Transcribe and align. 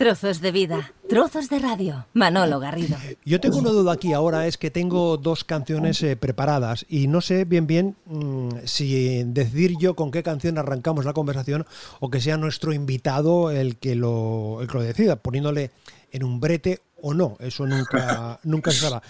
Trozos 0.00 0.40
de 0.40 0.50
vida, 0.50 0.94
trozos 1.10 1.50
de 1.50 1.58
radio. 1.58 2.06
Manolo 2.14 2.58
Garrido. 2.58 2.96
Yo 3.26 3.38
tengo 3.38 3.58
una 3.58 3.68
duda 3.68 3.92
aquí 3.92 4.14
ahora, 4.14 4.46
es 4.46 4.56
que 4.56 4.70
tengo 4.70 5.18
dos 5.18 5.44
canciones 5.44 6.02
eh, 6.02 6.16
preparadas 6.16 6.86
y 6.88 7.06
no 7.06 7.20
sé 7.20 7.44
bien 7.44 7.66
bien 7.66 7.96
mm, 8.06 8.60
si 8.64 9.24
decidir 9.24 9.74
yo 9.78 9.94
con 9.96 10.10
qué 10.10 10.22
canción 10.22 10.56
arrancamos 10.56 11.04
la 11.04 11.12
conversación 11.12 11.66
o 12.00 12.08
que 12.08 12.22
sea 12.22 12.38
nuestro 12.38 12.72
invitado 12.72 13.50
el 13.50 13.76
que 13.76 13.94
lo, 13.94 14.62
el 14.62 14.68
que 14.68 14.78
lo 14.78 14.82
decida, 14.82 15.16
poniéndole 15.16 15.70
en 16.12 16.24
un 16.24 16.40
brete 16.40 16.80
o 17.02 17.12
no. 17.12 17.36
Eso 17.38 17.66
nunca, 17.66 18.40
nunca 18.44 18.70
se 18.70 18.78
sabe. 18.88 19.06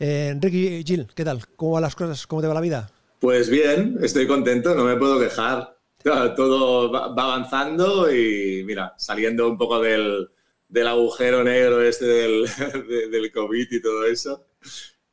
Eh, 0.00 0.36
Ricky 0.40 0.82
Gil, 0.84 1.06
¿qué 1.14 1.24
tal? 1.24 1.46
¿Cómo 1.54 1.74
van 1.74 1.82
las 1.82 1.94
cosas? 1.94 2.26
¿Cómo 2.26 2.42
te 2.42 2.48
va 2.48 2.54
la 2.54 2.60
vida? 2.60 2.90
Pues 3.20 3.48
bien, 3.48 3.98
estoy 4.02 4.26
contento, 4.26 4.74
no 4.74 4.82
me 4.82 4.96
puedo 4.96 5.20
quejar 5.20 5.73
todo 6.36 6.92
va 6.92 7.06
avanzando 7.06 8.12
y 8.12 8.62
mira, 8.64 8.94
saliendo 8.98 9.48
un 9.48 9.56
poco 9.56 9.80
del, 9.80 10.30
agujero 10.86 11.42
negro 11.42 11.82
este 11.82 12.04
del, 12.04 12.46
del 13.10 13.32
COVID 13.32 13.66
y 13.70 13.82
todo 13.82 14.04
eso. 14.04 14.46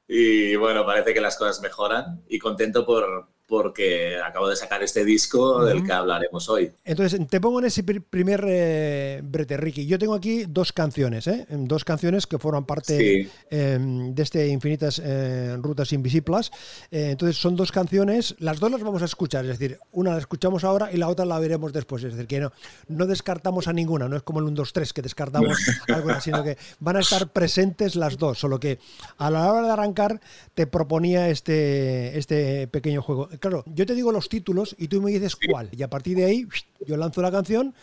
Y 0.07 0.55
bueno, 0.57 0.85
parece 0.85 1.13
que 1.13 1.21
las 1.21 1.38
cosas 1.38 1.62
mejoran 1.62 2.23
y 2.27 2.38
contento 2.38 2.85
por, 2.85 3.29
porque 3.51 4.15
acabo 4.25 4.47
de 4.47 4.55
sacar 4.55 4.81
este 4.81 5.03
disco 5.03 5.65
del 5.65 5.83
que 5.83 5.91
hablaremos 5.91 6.47
hoy. 6.47 6.71
Entonces, 6.85 7.19
te 7.27 7.41
pongo 7.41 7.59
en 7.59 7.65
ese 7.65 7.83
primer 7.83 8.45
eh, 8.47 9.19
brete, 9.21 9.57
Ricky. 9.57 9.85
Yo 9.85 9.99
tengo 9.99 10.13
aquí 10.13 10.45
dos 10.47 10.71
canciones, 10.71 11.27
¿eh? 11.27 11.45
dos 11.49 11.83
canciones 11.83 12.27
que 12.27 12.39
forman 12.39 12.65
parte 12.65 13.29
em, 13.49 14.15
de 14.15 14.23
este 14.23 14.47
Infinitas 14.47 15.01
eh, 15.03 15.57
Rutas 15.59 15.91
Invisibles. 15.91 16.49
Eh, 16.91 17.09
entonces, 17.11 17.35
son 17.35 17.57
dos 17.57 17.73
canciones, 17.73 18.35
las 18.39 18.61
dos 18.61 18.71
las 18.71 18.83
vamos 18.83 19.01
a 19.01 19.05
escuchar, 19.05 19.43
es 19.43 19.59
decir, 19.59 19.77
una 19.91 20.13
la 20.13 20.20
escuchamos 20.20 20.63
ahora 20.63 20.89
y 20.89 20.95
la 20.95 21.09
otra 21.09 21.25
la 21.25 21.37
veremos 21.37 21.73
después. 21.73 22.05
Es 22.05 22.13
decir, 22.13 22.27
que 22.27 22.39
no, 22.39 22.53
no 22.87 23.05
descartamos 23.05 23.67
a 23.67 23.73
ninguna, 23.73 24.07
no 24.07 24.15
es 24.15 24.23
como 24.23 24.39
el 24.39 24.45
1, 24.45 24.55
2, 24.55 24.71
3 24.71 24.93
que 24.93 25.01
descartamos 25.01 25.57
alguna, 25.89 26.21
sino 26.21 26.41
que 26.41 26.57
van 26.79 26.95
a 26.95 27.01
estar 27.01 27.27
presentes 27.27 27.97
las 27.97 28.17
dos, 28.17 28.39
solo 28.39 28.61
que 28.61 28.79
a 29.17 29.29
la 29.29 29.51
hora 29.51 29.67
de 29.67 29.73
arrancar 29.73 30.21
te 30.54 30.67
proponía 30.67 31.27
este, 31.27 32.17
este 32.17 32.70
pequeño 32.70 33.01
juego 33.01 33.27
claro, 33.41 33.65
yo 33.65 33.85
te 33.85 33.93
digo 33.93 34.13
los 34.13 34.29
títulos 34.29 34.75
y 34.77 34.87
tú 34.87 35.01
me 35.01 35.11
dices 35.11 35.35
cuál. 35.35 35.67
Y 35.73 35.84
a 35.84 35.89
partir 35.89 36.15
de 36.15 36.25
ahí 36.25 36.47
yo 36.87 36.95
lanzo 36.95 37.21
la 37.21 37.31
canción 37.31 37.73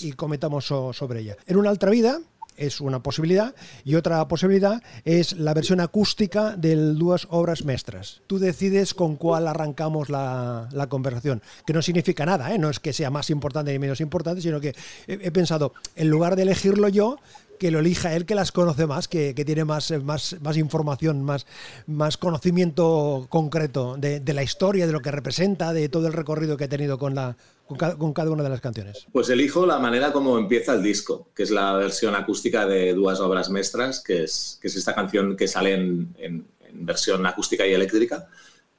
y, 0.00 0.12
comentamos 0.12 0.64
sobre 0.64 1.20
ella. 1.20 1.36
En 1.46 1.58
una 1.58 1.70
otra 1.70 1.90
vida 1.90 2.20
es 2.56 2.80
una 2.80 3.02
posibilidad 3.02 3.54
y 3.84 3.96
otra 3.96 4.26
posibilidad 4.28 4.82
es 5.04 5.32
la 5.34 5.54
versión 5.54 5.80
acústica 5.80 6.56
del 6.56 6.96
Duas 6.96 7.26
Obras 7.30 7.64
Mestras. 7.64 8.22
Tú 8.26 8.38
decides 8.38 8.94
con 8.94 9.16
cuál 9.16 9.48
arrancamos 9.48 10.08
la, 10.08 10.68
conversación, 10.88 11.42
que 11.66 11.72
no 11.72 11.82
significa 11.82 12.24
nada, 12.26 12.54
¿eh? 12.54 12.58
no 12.58 12.70
es 12.70 12.78
que 12.78 12.92
sea 12.92 13.10
más 13.10 13.30
importante 13.30 13.72
ni 13.72 13.78
menos 13.78 14.00
importante, 14.00 14.42
sino 14.42 14.60
que 14.60 14.74
he 15.06 15.30
pensado, 15.30 15.72
en 15.96 16.08
lugar 16.08 16.36
de 16.36 16.42
elegirlo 16.42 16.88
yo, 16.88 17.18
que 17.62 17.70
lo 17.70 17.78
elija 17.78 18.12
él, 18.16 18.26
que 18.26 18.34
las 18.34 18.50
conoce 18.50 18.88
más, 18.88 19.06
que, 19.06 19.34
tiene 19.34 19.64
más, 19.64 19.92
más, 20.02 20.36
más 20.40 20.56
información, 20.56 21.22
más, 21.22 21.46
más 21.86 22.16
conocimiento 22.16 23.28
concreto 23.28 23.94
de, 23.96 24.20
la 24.34 24.42
historia, 24.42 24.84
de 24.84 24.92
lo 24.92 24.98
que 24.98 25.12
representa, 25.12 25.72
de 25.72 25.88
todo 25.88 26.08
el 26.08 26.12
recorrido 26.12 26.56
que 26.56 26.64
ha 26.64 26.68
tenido 26.68 26.98
con, 26.98 27.14
la, 27.14 27.36
con 27.68 28.12
cada, 28.12 28.32
una 28.32 28.42
de 28.42 28.48
las 28.48 28.60
canciones. 28.60 29.06
Pues 29.12 29.30
elijo 29.30 29.64
la 29.64 29.78
manera 29.78 30.12
como 30.12 30.38
empieza 30.38 30.74
el 30.74 30.82
disco, 30.82 31.28
que 31.36 31.44
es 31.44 31.52
la 31.52 31.74
versión 31.74 32.16
acústica 32.16 32.66
de 32.66 32.94
Duas 32.94 33.20
Obras 33.20 33.48
Mestras, 33.48 34.00
que 34.00 34.24
es, 34.24 34.58
que 34.60 34.66
es 34.66 34.74
esta 34.74 34.92
canción 34.92 35.36
que 35.36 35.46
sale 35.46 35.74
en, 35.74 36.16
en 36.18 36.44
versión 36.72 37.24
acústica 37.26 37.64
y 37.64 37.74
eléctrica. 37.74 38.26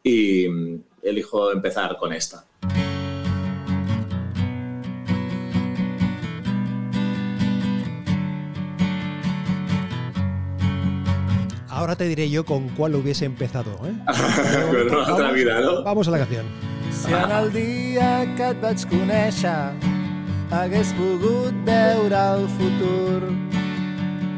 Y 0.04 0.50
mm, 0.50 0.84
elijo 1.04 1.54
empezar 1.54 1.96
con 1.96 2.12
esta. 2.12 2.44
Ahora 11.84 11.98
te 11.98 12.06
diré 12.06 12.30
yo 12.30 12.46
con 12.46 12.70
cuál 12.70 12.96
hubiese 12.96 13.26
empezado. 13.26 13.78
Eh? 13.84 13.94
con 14.90 15.14
otra 15.16 15.32
vida, 15.34 15.60
no? 15.60 15.84
Vamos 15.84 16.08
a 16.08 16.12
la 16.12 16.20
canción. 16.20 16.46
Si 16.90 17.12
en 17.12 17.30
el 17.30 17.52
dia 17.52 18.34
que 18.38 18.52
et 18.52 18.62
vaig 18.62 18.86
conèixer 18.88 19.74
hagués 20.48 20.94
pogut 20.96 21.58
veure 21.68 22.22
el 22.38 22.48
futur, 22.56 23.28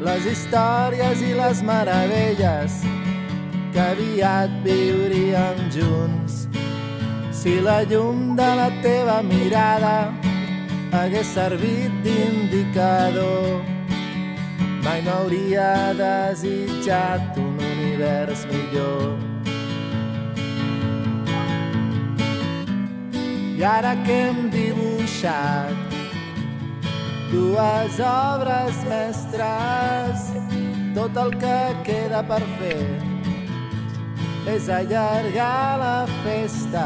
les 0.07 0.25
històries 0.31 1.22
i 1.22 1.35
les 1.38 1.61
meravelles 1.61 2.79
que 3.75 3.84
aviat 3.84 4.57
viuríem 4.66 5.61
junts. 5.69 6.47
Si 7.29 7.59
la 7.61 7.84
llum 7.85 8.34
de 8.41 8.50
la 8.57 8.72
teva 8.81 9.22
mirada 9.22 10.09
hagués 10.97 11.29
servit 11.38 11.94
d'indicador, 12.01 13.74
mai 14.85 15.01
no 15.01 15.12
hauria 15.12 15.94
desitjat 15.97 17.38
un 17.41 17.57
univers 17.57 18.46
millor. 18.51 19.18
I 23.57 23.63
ara 23.66 23.96
que 24.06 24.18
hem 24.28 24.50
dibuixat 24.53 25.96
dues 27.31 27.97
obres 28.06 28.84
mestres, 28.91 30.29
tot 30.94 31.17
el 31.23 31.34
que 31.41 31.59
queda 31.88 32.22
per 32.29 32.44
fer 32.59 32.85
és 34.53 34.69
allargar 34.69 35.79
la 35.81 35.97
festa. 36.22 36.85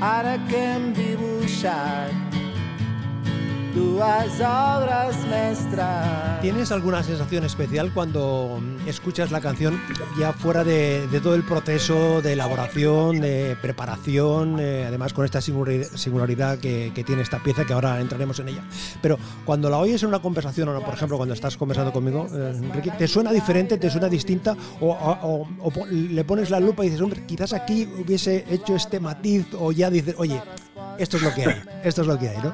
Ara 0.00 0.34
que 0.48 0.64
hem 0.72 0.90
dibuixat 0.96 2.29
obras 3.76 5.16
¿Tienes 6.40 6.72
alguna 6.72 7.02
sensación 7.02 7.44
especial 7.44 7.92
cuando 7.92 8.60
escuchas 8.86 9.30
la 9.30 9.40
canción 9.40 9.80
ya 10.18 10.32
fuera 10.32 10.64
de, 10.64 11.06
todo 11.22 11.34
el 11.34 11.44
proceso 11.44 12.22
de 12.22 12.32
elaboración, 12.32 13.20
de 13.20 13.56
preparación, 13.60 14.58
eh, 14.58 14.86
además 14.86 15.12
con 15.12 15.24
esta 15.24 15.40
singularidad 15.40 16.58
que, 16.58 16.90
tiene 17.06 17.22
esta 17.22 17.42
pieza 17.42 17.64
que 17.64 17.72
ahora 17.72 18.00
entraremos 18.00 18.38
en 18.40 18.48
ella? 18.48 18.64
Pero 19.02 19.18
cuando 19.44 19.70
la 19.70 19.78
oyes 19.78 20.02
en 20.02 20.08
una 20.08 20.20
conversación, 20.20 20.68
o 20.68 20.80
por 20.80 20.94
ejemplo 20.94 21.16
cuando 21.16 21.34
estás 21.34 21.56
conversando 21.56 21.92
conmigo, 21.92 22.26
eh, 22.32 22.90
¿te 22.98 23.06
suena 23.06 23.32
diferente, 23.32 23.76
te 23.78 23.90
suena 23.90 24.08
distinta 24.08 24.56
o, 24.80 25.46
le 25.90 26.24
pones 26.24 26.50
la 26.50 26.58
lupa 26.60 26.84
y 26.84 26.88
dices, 26.88 27.02
hombre, 27.02 27.24
quizás 27.26 27.52
aquí 27.52 27.88
hubiese 27.98 28.44
hecho 28.50 28.74
este 28.74 28.98
matiz 28.98 29.46
o 29.58 29.72
ya 29.72 29.90
dices, 29.90 30.14
oye, 30.18 30.40
esto 30.98 31.18
es 31.18 31.22
lo 31.22 31.34
que 31.34 31.46
hay, 31.46 31.62
esto 31.84 32.02
es 32.02 32.08
lo 32.08 32.18
que 32.18 32.28
hay, 32.30 32.38
¿no? 32.38 32.52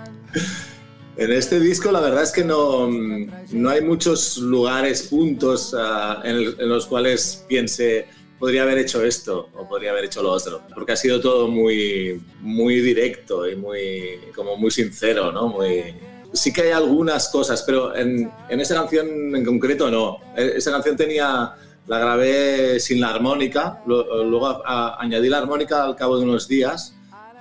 En 1.16 1.32
este 1.32 1.58
disco 1.60 1.90
la 1.90 2.00
verdad 2.00 2.22
es 2.22 2.30
que 2.30 2.44
no, 2.44 2.88
no 2.88 3.70
hay 3.70 3.80
muchos 3.80 4.36
lugares, 4.36 5.04
puntos 5.04 5.74
ah, 5.76 6.20
en, 6.24 6.68
los 6.68 6.84
cuales 6.86 7.42
piense 7.48 8.06
podría 8.38 8.64
haber 8.64 8.76
hecho 8.76 9.02
esto 9.02 9.48
o 9.54 9.66
podría 9.66 9.92
haber 9.92 10.04
hecho 10.04 10.22
lo 10.22 10.30
otro, 10.30 10.60
porque 10.74 10.92
ha 10.92 10.96
sido 10.96 11.18
todo 11.18 11.48
muy, 11.48 12.20
muy 12.40 12.80
directo 12.80 13.48
y 13.48 13.56
muy, 13.56 14.20
como 14.34 14.58
muy 14.58 14.70
sincero, 14.70 15.32
¿no? 15.32 15.48
Muy, 15.48 15.94
sí 16.34 16.52
que 16.52 16.62
hay 16.62 16.72
algunas 16.72 17.30
cosas, 17.30 17.62
pero 17.62 17.96
en, 17.96 18.30
en 18.50 18.60
esa 18.60 18.74
canción 18.74 19.34
en 19.34 19.42
concreto 19.42 19.90
no. 19.90 20.18
E, 20.36 20.58
esa 20.58 20.70
canción 20.70 20.98
tenía, 20.98 21.54
la 21.86 21.98
grabé 21.98 22.78
sin 22.78 23.00
la 23.00 23.08
armónica, 23.08 23.80
luego 23.86 24.62
añadí 24.66 25.30
la 25.30 25.38
armónica 25.38 25.82
al 25.82 25.96
cabo 25.96 26.18
de 26.18 26.24
unos 26.24 26.46
días 26.46 26.95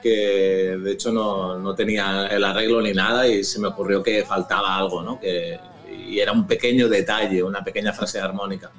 que 0.05 0.77
de 0.79 0.91
hecho 0.91 1.11
no, 1.11 1.57
no, 1.57 1.73
tenía 1.73 2.27
el 2.27 2.43
arreglo 2.43 2.79
ni 2.79 2.93
nada 2.93 3.27
y 3.27 3.43
se 3.43 3.59
me 3.59 3.69
ocurrió 3.69 4.03
que 4.03 4.23
faltaba 4.23 4.77
algo, 4.77 5.01
¿no? 5.01 5.19
Que, 5.19 5.59
y 6.07 6.19
era 6.19 6.31
un 6.31 6.45
pequeño 6.45 6.87
detalle, 6.87 7.41
una 7.41 7.63
pequeña 7.63 7.91
frase 7.91 8.19
armónica. 8.19 8.69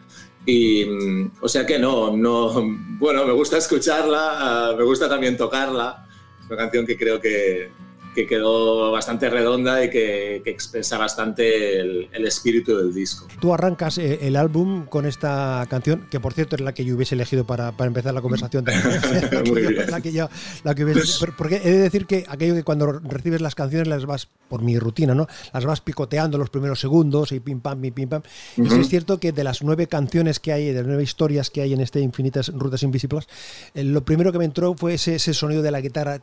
Y, 0.44 0.84
mm, 0.84 1.32
o 1.40 1.48
sea 1.48 1.66
que 1.66 1.80
no, 1.80 2.16
no, 2.16 2.52
bueno, 3.00 3.26
me 3.26 3.32
gusta 3.32 3.58
escucharla, 3.58 4.76
me 4.78 4.84
gusta 4.84 5.08
también 5.08 5.36
tocarla. 5.36 6.06
Es 6.40 6.46
una 6.46 6.58
canción 6.58 6.86
que 6.86 6.96
creo 6.96 7.20
que, 7.20 7.72
que 8.16 8.26
quedó 8.26 8.90
bastante 8.90 9.28
redonda 9.28 9.84
y 9.84 9.90
que, 9.90 10.42
expresa 10.46 10.96
bastante 10.96 11.80
el, 11.80 12.26
espíritu 12.26 12.76
del 12.78 12.94
disco. 12.94 13.28
Tú 13.40 13.52
arrancas 13.52 13.98
eh, 13.98 14.20
el 14.22 14.36
álbum 14.36 14.86
con 14.86 15.04
esta 15.04 15.66
canción, 15.68 16.06
que 16.10 16.18
por 16.18 16.32
cierto 16.32 16.56
es 16.56 16.62
la 16.62 16.72
que 16.72 16.84
yo 16.84 16.96
hubiese 16.96 17.14
elegido 17.14 17.44
para, 17.44 17.72
para 17.72 17.88
empezar 17.88 18.14
la 18.14 18.22
conversación. 18.22 18.64
Muy 19.46 19.66
bien. 19.66 19.90
La 19.90 20.00
que 20.00 20.12
yo, 20.12 20.30
la 20.64 20.74
que 20.74 20.84
hubiese, 20.84 21.26
porque 21.36 21.56
he 21.56 21.70
de 21.70 21.78
decir 21.78 22.06
que 22.06 22.24
aquello 22.26 22.54
que 22.54 22.64
cuando 22.64 22.90
recibes 22.90 23.42
las 23.42 23.54
canciones 23.54 23.86
las 23.86 24.06
vas, 24.06 24.28
por 24.48 24.62
mi 24.62 24.78
rutina, 24.78 25.14
¿no? 25.14 25.26
Las 25.52 25.66
vas 25.66 25.82
picoteando 25.82 26.38
los 26.38 26.48
primeros 26.48 26.80
segundos 26.80 27.32
y 27.32 27.40
pim 27.40 27.60
pam, 27.60 27.80
pim, 27.82 27.92
pim 27.92 28.08
pam. 28.08 28.22
Y 28.56 28.80
es 28.80 28.88
cierto 28.88 29.18
que 29.18 29.32
de 29.32 29.44
las 29.44 29.62
nueve 29.62 29.88
canciones 29.88 30.40
que 30.40 30.52
hay, 30.52 30.68
de 30.68 30.74
las 30.74 30.86
nueve 30.86 31.02
historias 31.02 31.50
que 31.50 31.60
hay 31.60 31.74
en 31.74 31.82
este 31.82 32.00
Infinitas 32.00 32.48
Rutas 32.48 32.82
Invisibles, 32.82 33.28
eh, 33.74 33.84
lo 33.84 34.04
primero 34.04 34.32
que 34.32 34.38
me 34.38 34.46
entró 34.46 34.74
fue 34.74 34.94
ese, 34.94 35.16
ese 35.16 35.34
sonido 35.34 35.60
de 35.60 35.70
la 35.70 35.82
guitarra. 35.82 36.18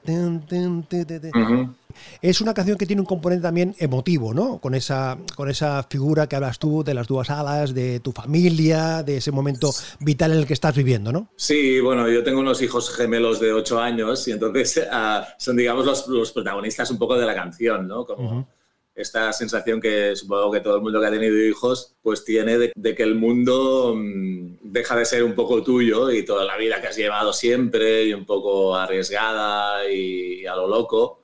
Es 2.22 2.42
una 2.42 2.54
canción 2.54 2.78
que 2.78 2.86
tiene 2.86 3.02
un 3.02 3.06
componente 3.06 3.44
también 3.44 3.76
emotivo, 3.80 4.34
¿no? 4.34 4.60
Con 4.60 4.76
esa, 4.76 5.18
con 5.36 5.50
esa 5.50 5.84
figura 5.84 6.28
que 6.28 6.36
hablas 6.36 6.60
tú 6.60 6.84
de 6.84 6.94
las 6.94 7.08
dos 7.08 7.30
alas, 7.30 7.74
de 7.74 8.00
tu 8.00 8.12
familia, 8.12 9.04
de 9.04 9.18
ese 9.18 9.32
momento 9.32 9.72
vital 10.00 10.32
en 10.32 10.40
el 10.40 10.48
que 10.48 10.54
estás 10.54 10.76
viviendo, 10.76 11.12
¿no? 11.12 11.30
Sí, 11.36 11.80
bueno, 11.80 12.10
yo 12.10 12.24
tengo 12.24 12.40
unos 12.40 12.62
hijos 12.62 12.90
gemelos 12.96 13.40
de 13.40 13.54
ocho 13.54 13.80
años 13.80 14.28
y 14.28 14.32
entonces 14.32 14.88
ah, 14.92 15.28
son, 15.38 15.58
digamos, 15.58 16.08
los, 16.08 16.32
protagonistas 16.32 16.90
un 16.92 16.98
poco 16.98 17.18
de 17.18 17.26
la 17.26 17.36
canción, 17.36 17.88
¿no? 17.88 18.06
Como, 18.06 18.48
esta 18.96 19.34
sensación 19.34 19.82
que 19.82 20.16
supongo 20.16 20.52
que 20.52 20.60
todo 20.60 20.76
el 20.76 20.84
mundo 20.84 21.02
que 21.02 21.08
ha 21.08 21.12
tenido 21.12 21.36
hijos 21.36 21.96
pues 22.04 22.24
tiene 22.24 22.58
de, 22.76 22.96
que 22.96 23.04
el 23.04 23.16
mundo 23.16 23.96
mm, 23.96 24.58
deja 24.62 24.96
de 24.96 25.06
ser 25.06 25.24
un 25.24 25.34
poco 25.34 25.64
tuyo 25.64 26.12
y 26.12 26.24
toda 26.24 26.46
la 26.46 26.58
vida 26.58 26.80
que 26.80 26.88
has 26.88 26.96
llevado 26.96 27.34
siempre 27.34 28.06
y 28.06 28.14
un 28.14 28.26
poco 28.26 28.76
arriesgada 28.76 29.90
y 29.90 30.46
a 30.46 30.56
lo 30.56 30.68
loco 30.68 31.23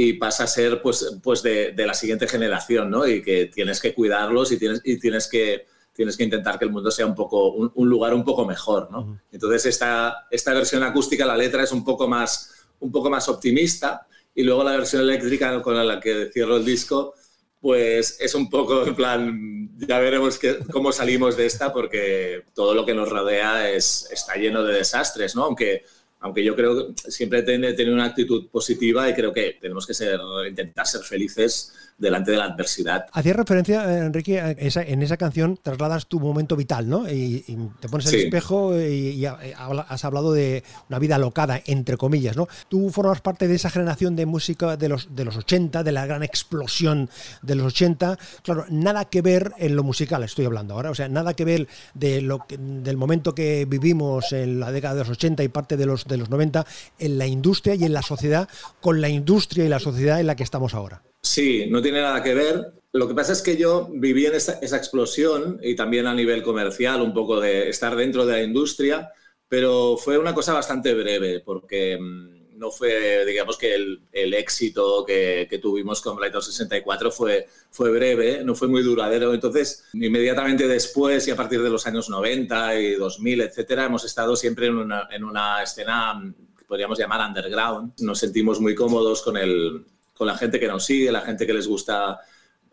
y 0.00 0.12
pasa 0.12 0.44
a 0.44 0.46
ser 0.46 0.80
pues, 0.80 1.18
pues 1.24 1.42
de, 1.42 1.74
la 1.76 1.92
siguiente 1.92 2.28
generación, 2.28 2.88
¿no? 2.88 3.04
Y 3.04 3.20
que 3.20 3.46
tienes 3.46 3.80
que 3.80 3.94
cuidarlos 3.94 4.52
y 4.52 4.56
tienes, 4.56 4.80
y 4.84 4.96
tienes 5.00 5.26
que 5.26 5.66
tienes 5.92 6.16
que 6.16 6.22
intentar 6.22 6.56
que 6.56 6.66
el 6.66 6.70
mundo 6.70 6.92
sea 6.92 7.04
un 7.04 7.16
poco 7.16 7.50
un, 7.50 7.88
lugar 7.88 8.14
un 8.14 8.22
poco 8.22 8.46
mejor, 8.46 8.88
¿no? 8.92 9.18
Entonces 9.32 9.66
esta, 9.66 10.28
esta 10.30 10.54
versión 10.54 10.84
acústica, 10.84 11.26
la 11.26 11.36
letra 11.36 11.64
es 11.64 11.72
un 11.72 11.84
poco 11.84 12.06
más 12.06 12.54
un 12.78 12.92
poco 12.92 13.10
más 13.10 13.28
optimista 13.28 14.06
y 14.32 14.44
luego 14.44 14.62
la 14.62 14.76
versión 14.76 15.02
eléctrica 15.02 15.60
con 15.60 15.84
la 15.84 15.98
que 15.98 16.30
cierro 16.32 16.58
el 16.58 16.64
disco, 16.64 17.14
pues 17.60 18.18
es 18.20 18.36
un 18.36 18.48
poco 18.48 18.86
en 18.86 18.94
plan, 18.94 19.68
ya 19.78 19.98
veremos 19.98 20.38
cómo 20.70 20.92
salimos 20.92 21.36
de 21.36 21.46
esta 21.46 21.72
porque 21.72 22.44
todo 22.54 22.72
lo 22.72 22.86
que 22.86 22.94
nos 22.94 23.08
rodea 23.08 23.68
es, 23.68 24.08
está 24.12 24.36
lleno 24.36 24.62
de 24.62 24.74
desastres, 24.74 25.34
¿no? 25.34 25.42
Aunque, 25.42 25.82
aunque 26.20 26.44
yo 26.44 26.56
creo 26.56 26.94
que 26.94 27.10
siempre 27.10 27.42
tener 27.42 27.92
una 27.92 28.06
actitud 28.06 28.48
positiva 28.48 29.08
y 29.08 29.14
creo 29.14 29.32
que 29.32 29.56
tenemos 29.60 29.86
que 29.86 29.94
ser, 29.94 30.18
intentar 30.48 30.86
ser 30.86 31.02
felices 31.02 31.72
delante 31.98 32.30
de 32.30 32.36
la 32.36 32.44
adversidad. 32.44 33.06
Hacías 33.12 33.36
referencia, 33.36 33.84
eh, 33.92 34.06
Enrique, 34.06 34.38
en 34.38 35.02
esa 35.02 35.16
canción 35.16 35.58
trasladas 35.60 36.06
tu 36.06 36.20
momento 36.20 36.56
vital, 36.56 36.88
¿no? 36.88 37.08
Y, 37.10 37.44
te 37.80 37.88
pones 37.88 38.06
el 38.12 38.20
espejo 38.20 38.78
y, 38.78 39.24
has 39.26 40.04
hablado 40.04 40.32
de 40.32 40.62
una 40.88 40.98
vida 40.98 41.18
locada, 41.18 41.60
entre 41.66 41.96
comillas, 41.96 42.36
¿no? 42.36 42.48
Tú 42.68 42.90
formas 42.90 43.20
parte 43.20 43.48
de 43.48 43.56
esa 43.56 43.70
generación 43.70 44.16
de 44.16 44.26
música 44.26 44.76
de 44.76 44.88
los, 44.88 45.14
de 45.14 45.24
los 45.24 45.36
80, 45.36 45.82
de 45.82 45.92
la 45.92 46.06
gran 46.06 46.22
explosión 46.22 47.10
de 47.42 47.54
los 47.56 47.66
80. 47.66 48.18
Claro, 48.42 48.64
nada 48.70 49.04
que 49.06 49.22
ver 49.22 49.52
en 49.58 49.74
lo 49.74 49.82
musical, 49.82 50.22
estoy 50.22 50.44
hablando 50.44 50.74
ahora, 50.74 50.90
o 50.90 50.94
sea, 50.94 51.08
nada 51.08 51.34
que 51.34 51.44
ver 51.44 51.68
de 51.94 52.20
lo 52.22 52.46
del 52.48 52.96
momento 52.96 53.34
que 53.34 53.64
vivimos 53.64 54.32
en 54.32 54.60
la 54.60 54.70
década 54.70 54.94
de 54.94 55.00
los 55.00 55.10
80 55.10 55.42
y 55.42 55.48
parte 55.48 55.76
de 55.76 55.86
los, 55.86 56.06
de 56.06 56.16
los 56.16 56.30
90 56.30 56.64
en 56.98 57.18
la 57.18 57.26
industria 57.26 57.74
y 57.74 57.84
en 57.84 57.92
la 57.92 58.02
sociedad 58.02 58.48
con 58.80 59.00
la 59.00 59.08
industria 59.08 59.64
y 59.64 59.68
la 59.68 59.80
sociedad 59.80 60.20
en 60.20 60.26
la 60.26 60.36
que 60.36 60.44
estamos 60.44 60.74
ahora. 60.74 61.02
Sí, 61.22 61.66
no 61.68 61.82
tiene 61.82 62.00
nada 62.00 62.22
que 62.22 62.34
ver. 62.34 62.72
Lo 62.92 63.06
que 63.06 63.14
pasa 63.14 63.32
es 63.32 63.42
que 63.42 63.56
yo 63.56 63.88
viví 63.92 64.26
en 64.26 64.34
esa, 64.34 64.58
explosión 64.60 65.60
y 65.62 65.76
también 65.76 66.06
a 66.06 66.14
nivel 66.14 66.42
comercial, 66.42 67.02
un 67.02 67.12
poco 67.12 67.40
de 67.40 67.68
estar 67.68 67.94
dentro 67.96 68.24
de 68.24 68.32
la 68.32 68.42
industria, 68.42 69.12
pero 69.46 69.96
fue 69.96 70.18
una 70.18 70.34
cosa 70.34 70.52
bastante 70.54 70.94
breve 70.94 71.40
porque 71.40 71.98
mm, 72.00 72.58
no 72.58 72.70
fue, 72.70 73.24
digamos 73.26 73.56
que 73.56 73.74
el, 73.74 74.34
éxito 74.34 75.04
que, 75.06 75.58
tuvimos 75.60 76.00
con 76.00 76.16
Blighton 76.16 76.42
64 76.42 77.12
fue, 77.12 77.46
fue 77.70 77.90
breve, 77.90 78.42
no 78.42 78.54
fue 78.54 78.68
muy 78.68 78.82
duradero. 78.82 79.34
Entonces, 79.34 79.84
inmediatamente 79.92 80.66
después 80.66 81.28
y 81.28 81.30
a 81.30 81.36
partir 81.36 81.62
de 81.62 81.70
los 81.70 81.86
años 81.86 82.08
90 82.08 82.80
y 82.80 82.94
2000, 82.94 83.42
etcétera, 83.42 83.84
hemos 83.84 84.04
estado 84.04 84.34
siempre 84.34 84.66
en 84.66 84.76
una, 84.76 85.08
en 85.10 85.24
una 85.24 85.62
escena 85.62 86.20
que 86.58 86.64
podríamos 86.64 86.98
llamar 86.98 87.28
underground. 87.28 87.92
Nos 88.00 88.18
sentimos 88.18 88.60
muy 88.60 88.74
cómodos 88.74 89.22
con 89.22 89.36
el 89.36 89.84
con 90.18 90.26
la 90.26 90.36
gente 90.36 90.60
que 90.60 90.66
nos 90.66 90.84
sigue, 90.84 91.10
la 91.10 91.22
gente 91.22 91.46
que 91.46 91.54
les 91.54 91.66
gusta 91.66 92.20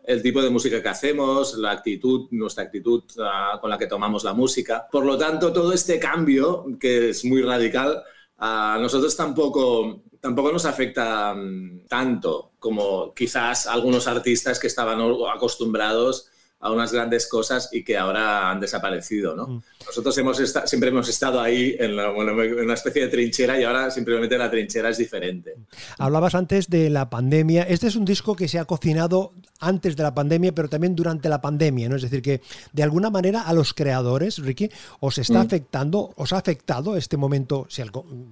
el 0.04 0.22
tipo 0.22 0.40
de 0.40 0.50
música 0.50 0.82
que 0.82 0.88
hacemos, 0.88 1.54
la 1.54 1.72
actitud, 1.72 2.28
nuestra 2.30 2.64
actitud 2.64 3.02
ah, 3.20 3.58
con 3.60 3.70
la 3.70 3.78
que 3.78 3.86
tomamos 3.86 4.22
la 4.22 4.34
música. 4.34 4.86
Por 4.90 5.04
lo 5.04 5.18
tanto, 5.18 5.52
todo 5.52 5.72
este 5.72 5.98
cambio, 5.98 6.66
que 6.78 7.10
es 7.10 7.24
muy 7.24 7.42
radical, 7.42 8.02
a 8.38 8.78
nosotros 8.80 9.16
tampoco, 9.16 10.02
tampoco 10.20 10.52
nos 10.52 10.64
afecta 10.64 11.34
mm, 11.34 11.86
tanto 11.88 12.52
como 12.58 13.12
quizás 13.14 13.66
algunos 13.66 14.06
artistas 14.06 14.60
que 14.60 14.68
estaban 14.68 15.00
acostumbrados 15.34 16.30
a 16.60 16.70
unas 16.70 16.92
grandes 16.92 17.28
cosas 17.28 17.68
y 17.72 17.84
que 17.84 17.96
ahora 17.96 18.50
han 18.50 18.60
desaparecido. 18.60 19.36
¿no? 19.36 19.46
Mm. 19.46 19.62
Nosotros 19.86 20.16
hemos 20.18 20.36
siempre 20.66 20.88
hemos 20.88 21.08
estado 21.08 21.40
ahí 21.40 21.76
en, 21.78 21.98
una 21.98 22.74
especie 22.74 23.02
de 23.02 23.08
trinchera 23.08 23.60
y 23.60 23.64
ahora 23.64 23.90
simplemente 23.90 24.38
la 24.38 24.50
trinchera 24.50 24.88
es 24.88 24.98
diferente. 24.98 25.54
Hablabas 25.98 26.34
antes 26.34 26.68
de 26.68 26.90
la 26.90 27.10
pandemia. 27.10 27.62
Este 27.64 27.86
es 27.86 27.96
un 27.96 28.04
disco 28.04 28.34
que 28.34 28.48
se 28.48 28.58
ha 28.58 28.64
cocinado 28.64 29.32
antes 29.60 29.96
de 29.96 30.02
la 30.02 30.14
pandemia, 30.14 30.54
pero 30.54 30.68
también 30.68 30.94
durante 30.94 31.28
la 31.28 31.40
pandemia. 31.40 31.88
¿no? 31.88 31.96
Es 31.96 32.02
decir, 32.02 32.22
que 32.22 32.40
de 32.72 32.82
alguna 32.82 33.10
manera 33.10 33.42
a 33.42 33.52
los 33.52 33.74
creadores, 33.74 34.38
Ricky, 34.38 34.70
os 35.00 35.18
está 35.18 35.38
mm. 35.42 35.46
afectando, 35.46 36.12
os 36.16 36.32
ha 36.32 36.38
afectado 36.38 36.96
este 36.96 37.16
momento, 37.16 37.66
si 37.68 37.82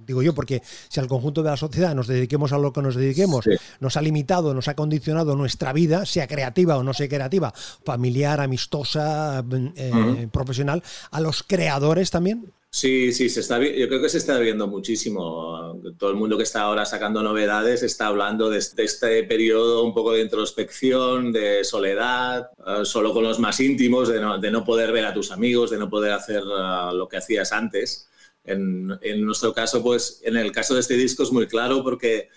digo 0.05 0.21
yo, 0.21 0.33
porque 0.33 0.61
si 0.89 0.99
al 0.99 1.07
conjunto 1.07 1.43
de 1.43 1.49
la 1.49 1.57
sociedad 1.57 1.95
nos 1.95 2.07
dediquemos 2.07 2.51
a 2.53 2.57
lo 2.57 2.73
que 2.73 2.81
nos 2.81 2.95
dediquemos, 2.95 3.45
nos 3.79 3.97
ha 3.97 4.01
limitado, 4.01 4.53
nos 4.53 4.67
ha 4.67 4.75
condicionado 4.75 5.35
nuestra 5.35 5.73
vida, 5.73 6.05
sea 6.05 6.27
creativa 6.27 6.77
o 6.77 6.83
no 6.83 6.93
sea 6.93 7.07
creativa, 7.07 7.53
familiar 7.83 8.41
amistosa, 8.41 9.43
eh, 9.75 10.27
profesional, 10.31 10.83
a 11.11 11.19
los 11.19 11.43
creadores 11.43 12.11
también? 12.11 12.53
Sí, 12.75 13.13
sí, 13.13 13.29
se 13.29 13.39
está, 13.39 13.57
yo 13.63 13.87
creo 13.87 14.01
que 14.01 14.09
se 14.09 14.17
está 14.17 14.37
viendo 14.37 14.67
muchísimo. 14.67 15.79
Todo 15.97 16.09
el 16.09 16.17
mundo 16.17 16.35
que 16.35 16.43
está 16.43 16.63
ahora 16.63 16.85
sacando 16.85 17.23
novedades 17.23 17.83
está 17.83 18.07
hablando 18.07 18.49
de, 18.49 18.57
este 18.57 19.23
periodo 19.23 19.85
un 19.85 19.93
poco 19.93 20.11
de 20.11 20.19
introspección, 20.19 21.31
de 21.31 21.63
soledad, 21.63 22.49
eh, 22.67 22.83
solo 22.83 23.13
con 23.13 23.23
los 23.23 23.39
más 23.39 23.61
íntimos, 23.61 24.09
de 24.09 24.19
no, 24.51 24.65
poder 24.65 24.91
ver 24.91 25.05
a 25.05 25.13
tus 25.13 25.31
amigos, 25.31 25.71
de 25.71 25.77
no 25.77 25.89
poder 25.89 26.11
hacer 26.11 26.43
eh, 26.43 26.93
lo 26.93 27.07
que 27.07 27.15
hacías 27.15 27.53
antes. 27.53 28.09
En, 28.43 28.87
nuestro 29.25 29.53
caso, 29.53 29.81
pues 29.81 30.19
en 30.25 30.35
el 30.35 30.51
caso 30.51 30.73
de 30.73 30.81
este 30.81 30.95
disco 30.95 31.23
es 31.23 31.31
muy 31.31 31.47
claro 31.47 31.81
porque 31.81 32.27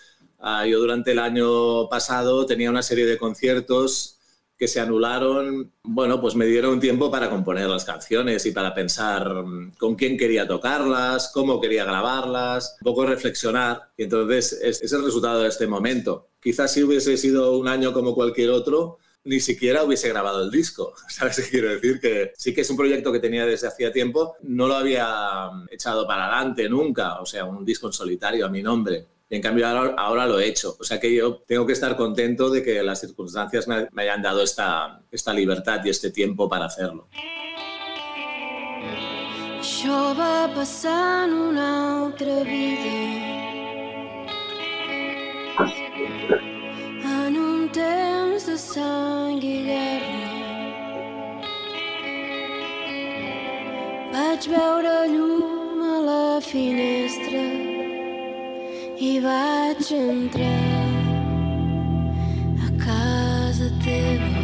yo 0.69 0.79
durante 0.79 1.11
el 1.11 1.19
año 1.19 1.89
pasado 1.89 2.45
tenía 2.45 2.69
una 2.69 2.81
serie 2.81 3.05
de 3.05 3.17
conciertos 3.17 4.18
que 4.59 4.67
se 4.67 4.81
anularon, 4.81 5.71
bueno, 5.83 6.19
pues 6.19 6.35
me 6.35 6.45
dieron 6.45 6.81
tiempo 6.81 7.09
para 7.09 7.29
componer 7.29 7.69
las 7.69 7.85
canciones 7.85 8.45
y 8.45 8.51
para 8.51 8.75
pensar 8.75 9.45
mm, 9.45 9.71
con 9.77 9.95
quién 9.95 10.17
quería 10.17 10.45
tocarlas, 10.45 11.31
cómo 11.33 11.61
quería 11.61 11.85
grabarlas, 11.85 12.75
un 12.81 12.83
poco 12.83 13.05
reflexionar. 13.05 13.89
Y 13.95 14.03
entonces 14.03 14.59
es, 14.61 14.81
es 14.81 14.91
el 14.91 15.05
resultado 15.05 15.43
de 15.43 15.47
este 15.47 15.65
momento. 15.65 16.31
Quizás 16.41 16.73
si 16.73 16.83
hubiese 16.83 17.15
sido 17.15 17.57
un 17.57 17.69
año 17.69 17.93
como 17.93 18.13
cualquier 18.13 18.49
otro, 18.49 18.97
ni 19.23 19.39
siquiera 19.39 19.83
hubiese 19.83 20.09
grabado 20.09 20.43
el 20.43 20.51
disco. 20.51 20.93
¿Sabes 21.09 21.37
qué 21.37 21.49
quiero 21.49 21.69
decir? 21.69 22.01
Que 22.01 22.33
sí 22.35 22.53
que 22.53 22.61
es 22.61 22.69
un 22.69 22.75
proyecto 22.75 23.13
que 23.13 23.19
tenía 23.19 23.45
desde 23.45 23.67
hacía 23.67 23.93
tiempo, 23.93 24.35
no 24.41 24.67
lo 24.67 24.75
había 24.75 25.49
mm, 25.53 25.67
echado 25.71 26.05
para 26.05 26.25
adelante 26.25 26.67
nunca, 26.67 27.21
o 27.21 27.25
sea, 27.25 27.45
un 27.45 27.63
disco 27.63 27.87
en 27.87 27.93
solitario 27.93 28.45
a 28.45 28.49
mi 28.49 28.61
nombre 28.61 29.07
en 29.29 29.41
cambio 29.41 29.67
ahora, 29.67 30.25
lo 30.25 30.39
he 30.39 30.47
hecho. 30.47 30.75
O 30.79 30.83
sea 30.83 30.99
que 30.99 31.13
yo 31.13 31.43
tengo 31.47 31.65
que 31.65 31.73
estar 31.73 31.95
contento 31.95 32.49
de 32.49 32.63
que 32.63 32.81
las 32.81 32.99
circunstancias 32.99 33.67
me, 33.67 33.87
hayan 34.01 34.21
dado 34.21 34.41
esta, 34.41 35.01
esta 35.11 35.33
libertad 35.33 35.81
y 35.85 35.89
este 35.89 36.11
tiempo 36.11 36.49
para 36.49 36.65
hacerlo. 36.65 37.07
Una 41.31 42.45
vida 42.45 42.89
un 55.09 55.69
de 55.79 55.99
la 56.05 57.28
vaig 59.21 59.91
entrar 59.91 60.89
a 62.65 62.69
casa 62.83 63.67
teva. 63.83 64.39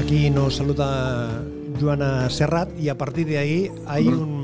Aquí 0.00 0.30
nos 0.30 0.56
saluda 0.56 1.42
Joana 1.80 2.30
Serrat 2.30 2.78
y 2.78 2.88
a 2.88 2.96
partir 2.96 3.26
de 3.26 3.38
ahí 3.38 3.70
hay 3.86 4.08
un 4.08 4.35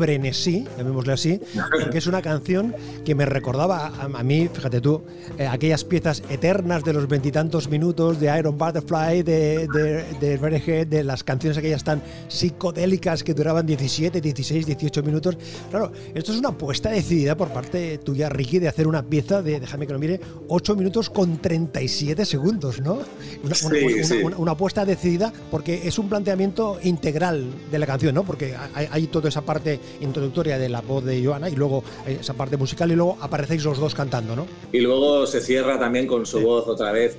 frenesí, 0.00 0.64
llamémosle 0.78 1.12
así, 1.12 1.40
porque 1.70 1.98
es 1.98 2.06
una 2.06 2.22
canción 2.22 2.74
que 3.04 3.14
me 3.14 3.26
recordaba 3.26 3.88
a, 3.88 4.22
mí, 4.22 4.48
fíjate 4.50 4.80
tú, 4.80 5.02
eh, 5.38 5.46
aquellas 5.46 5.84
piezas 5.84 6.22
eternas 6.30 6.82
de 6.84 6.94
los 6.94 7.06
veintitantos 7.06 7.68
minutos 7.68 8.18
de 8.18 8.34
Iron 8.38 8.56
Butterfly, 8.56 9.22
de, 9.22 9.68
de, 9.68 10.04
de 10.18 10.86
de 10.86 11.04
las 11.04 11.22
canciones 11.22 11.58
aquellas 11.58 11.84
tan 11.84 12.02
psicodélicas 12.28 13.22
que 13.22 13.34
duraban 13.34 13.66
17, 13.66 14.22
16, 14.22 14.64
18 14.64 15.02
minutos. 15.02 15.36
Claro, 15.68 15.92
esto 16.14 16.32
es 16.32 16.38
una 16.38 16.48
apuesta 16.48 16.88
decidida 16.88 17.36
por 17.36 17.48
parte 17.48 17.98
tuya, 17.98 18.30
Ricky, 18.30 18.58
de 18.58 18.68
hacer 18.68 18.88
una 18.88 19.02
pieza 19.02 19.42
de, 19.42 19.60
déjame 19.60 19.86
que 19.86 19.92
lo 19.92 19.98
mire, 19.98 20.18
8 20.48 20.76
minutos 20.76 21.10
con 21.10 21.42
37 21.42 22.24
segundos, 22.24 22.80
¿no? 22.80 23.00
Una, 23.44 24.34
una, 24.38 24.52
apuesta 24.52 24.86
decidida 24.86 25.30
porque 25.50 25.82
es 25.84 25.98
un 25.98 26.08
planteamiento 26.08 26.78
integral 26.82 27.52
de 27.70 27.78
la 27.78 27.86
canción, 27.86 28.14
¿no? 28.14 28.24
Porque 28.24 28.56
hay, 28.74 28.88
hay 28.90 29.06
toda 29.08 29.28
esa 29.28 29.42
parte 29.42 29.78
introductoria 30.00 30.58
de 30.58 30.68
la 30.68 30.80
voz 30.80 31.04
de 31.04 31.24
Joana 31.24 31.48
y 31.48 31.56
luego 31.56 31.82
esa 32.06 32.34
parte 32.34 32.56
musical 32.56 32.90
y 32.90 32.96
luego 32.96 33.18
aparecéis 33.20 33.64
los 33.64 33.78
dos 33.78 33.94
cantando, 33.94 34.36
¿no? 34.36 34.46
Y 34.72 34.80
luego 34.80 35.26
se 35.26 35.40
cierra 35.40 35.78
también 35.78 36.06
con 36.06 36.26
su 36.26 36.40
voz 36.40 36.66
otra 36.68 36.92
vez, 36.92 37.18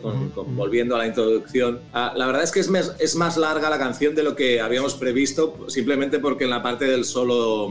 volviendo 0.56 0.96
a 0.96 1.00
la 1.00 1.08
introducción. 1.08 1.80
Ah, 1.94 2.14
la 2.16 2.26
verdad 2.26 2.44
es 2.44 2.52
que 2.52 2.60
es 2.60 2.70
más, 2.70 2.96
es 3.00 3.16
más 3.16 3.38
larga 3.38 3.70
la 3.70 3.78
canción 3.78 4.16
de 4.16 4.24
lo 4.24 4.36
que 4.36 4.62
habíamos 4.62 4.96
previsto, 4.96 5.58
simplemente 5.68 6.20
porque 6.20 6.46
en 6.46 6.50
la 6.50 6.64
parte 6.64 6.86
del 6.86 7.06
solo 7.06 7.70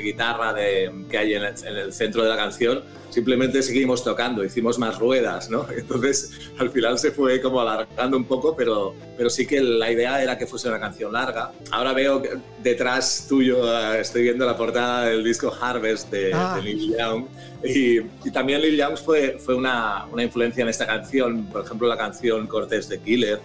mm, 0.00 0.04
guitarra 0.04 0.52
de, 0.52 0.90
que 1.10 1.18
hay 1.18 1.34
en 1.34 1.42
el, 1.42 1.92
centro 1.92 2.22
de 2.22 2.28
la 2.28 2.36
canción, 2.36 2.82
simplemente 3.10 3.62
seguimos 3.62 4.02
tocando, 4.02 4.44
hicimos 4.44 4.78
más 4.78 4.98
ruedas, 4.98 5.50
¿no? 5.50 5.66
Entonces 5.76 6.32
al 6.58 6.70
final 6.70 6.98
se 6.98 7.10
fue 7.10 7.40
como 7.40 7.60
alargando 7.60 8.16
un 8.16 8.24
poco, 8.24 8.56
pero, 8.56 8.94
pero 9.16 9.30
sí 9.30 9.46
que 9.46 9.60
la 9.60 9.90
idea 9.90 10.22
era 10.22 10.38
que 10.38 10.46
fuese 10.46 10.68
una 10.68 10.80
canción 10.80 11.12
larga. 11.12 11.52
Ahora 11.70 11.92
veo 11.92 12.22
que 12.22 12.30
detrás 12.62 13.26
tuyo, 13.28 13.64
eh, 13.66 14.00
estoy 14.00 14.22
viendo 14.22 14.46
la 14.46 14.56
portada 14.56 15.06
del 15.06 15.22
disco 15.22 15.52
Harvest 15.60 16.10
de, 16.10 16.32
ah. 16.34 16.56
de 16.56 16.62
Neil 16.62 16.96
Young 16.96 17.24
y, 17.64 18.00
también 18.30 18.60
Lil 18.60 18.76
Young 18.76 18.96
fue, 18.96 19.38
fue 19.38 19.54
una, 19.54 20.06
una, 20.10 20.22
influencia 20.22 20.62
en 20.62 20.68
esta 20.68 20.86
canción, 20.86 21.46
por 21.46 21.64
ejemplo 21.64 21.86
la 21.86 21.96
canción 21.96 22.46
Cortés 22.46 22.88
de 22.88 22.98
Killer, 22.98 23.40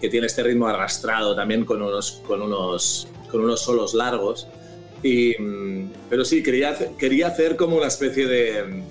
que 0.00 0.08
tiene 0.08 0.26
este 0.26 0.42
ritmo 0.42 0.66
arrastrado 0.66 1.36
también 1.36 1.64
con 1.64 1.82
unos, 1.82 2.22
con 2.26 2.42
unos, 2.42 3.08
con 3.30 3.42
unos 3.42 3.60
solos 3.60 3.94
largos. 3.94 4.48
Y, 5.02 5.34
pero 6.08 6.24
sí, 6.24 6.42
quería, 6.42 6.76
quería 6.98 7.28
hacer 7.28 7.56
como 7.56 7.76
una 7.76 7.88
especie 7.88 8.26
de, 8.26 8.82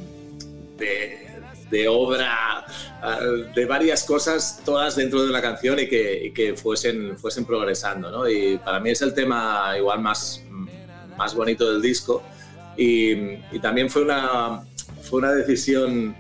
de, 0.78 1.28
de 1.70 1.88
obra 1.88 2.66
ah, 3.02 3.20
de 3.56 3.66
varias 3.66 4.04
cosas, 4.04 4.62
todas 4.66 4.96
dentro 4.96 5.26
de 5.26 5.32
la 5.32 5.42
canción 5.42 5.80
y 5.80 5.88
que, 5.88 6.26
y 6.26 6.32
que 6.32 6.56
fuesen, 6.56 7.18
fuesen 7.18 7.46
progresando. 7.46 8.12
¿no? 8.12 8.30
Y 8.30 8.58
para 8.58 8.80
mí 8.80 8.90
es 8.90 9.02
el 9.02 9.14
tema 9.14 9.74
igual 9.78 10.02
más, 10.02 10.44
más 11.18 11.34
bonito 11.34 11.72
del 11.72 11.82
disco 11.82 12.24
y, 12.78 13.60
también 13.60 13.90
fue 13.90 14.02
una, 14.02 14.64
fue 15.02 15.20
una 15.20 15.32
decisión 15.32 16.16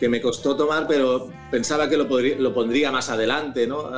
que 0.00 0.08
me 0.08 0.20
costó 0.20 0.56
tomar, 0.56 0.86
pero 0.88 1.30
pensaba 1.50 1.88
que 1.88 1.96
lo, 1.96 2.04
lo 2.04 2.54
pondría 2.54 2.90
más 2.90 3.10
adelante, 3.10 3.66
¿no? 3.66 3.90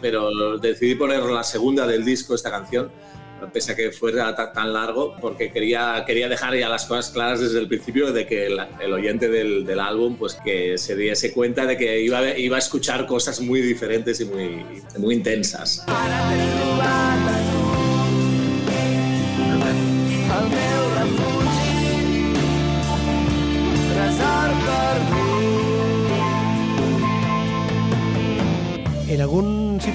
pero 0.00 0.58
decidí 0.58 0.94
poner 0.94 1.22
la 1.24 1.42
segunda 1.42 1.86
del 1.86 2.04
disco, 2.04 2.34
esta 2.34 2.50
canción, 2.50 2.90
pese 3.52 3.72
a 3.72 3.76
que 3.76 3.90
fuera 3.90 4.34
tan 4.52 4.72
largo, 4.72 5.16
porque 5.20 5.50
quería, 5.50 6.04
quería 6.06 6.28
dejar 6.28 6.56
ya 6.56 6.68
las 6.68 6.86
cosas 6.86 7.10
claras 7.10 7.40
desde 7.40 7.58
el 7.58 7.68
principio 7.68 8.12
de 8.12 8.26
que 8.26 8.46
el, 8.46 8.92
oyente 8.92 9.28
del, 9.28 9.64
del, 9.64 9.80
álbum 9.80 10.16
pues 10.16 10.34
que 10.34 10.78
se 10.78 10.96
diese 10.96 11.32
cuenta 11.32 11.66
de 11.66 11.76
que 11.76 12.00
iba, 12.00 12.36
iba 12.36 12.56
a 12.56 12.58
escuchar 12.58 13.06
cosas 13.06 13.40
muy 13.40 13.60
diferentes 13.60 14.20
y 14.20 14.24
muy, 14.24 14.64
muy 14.98 15.14
intensas. 15.14 15.84
En 15.88 16.75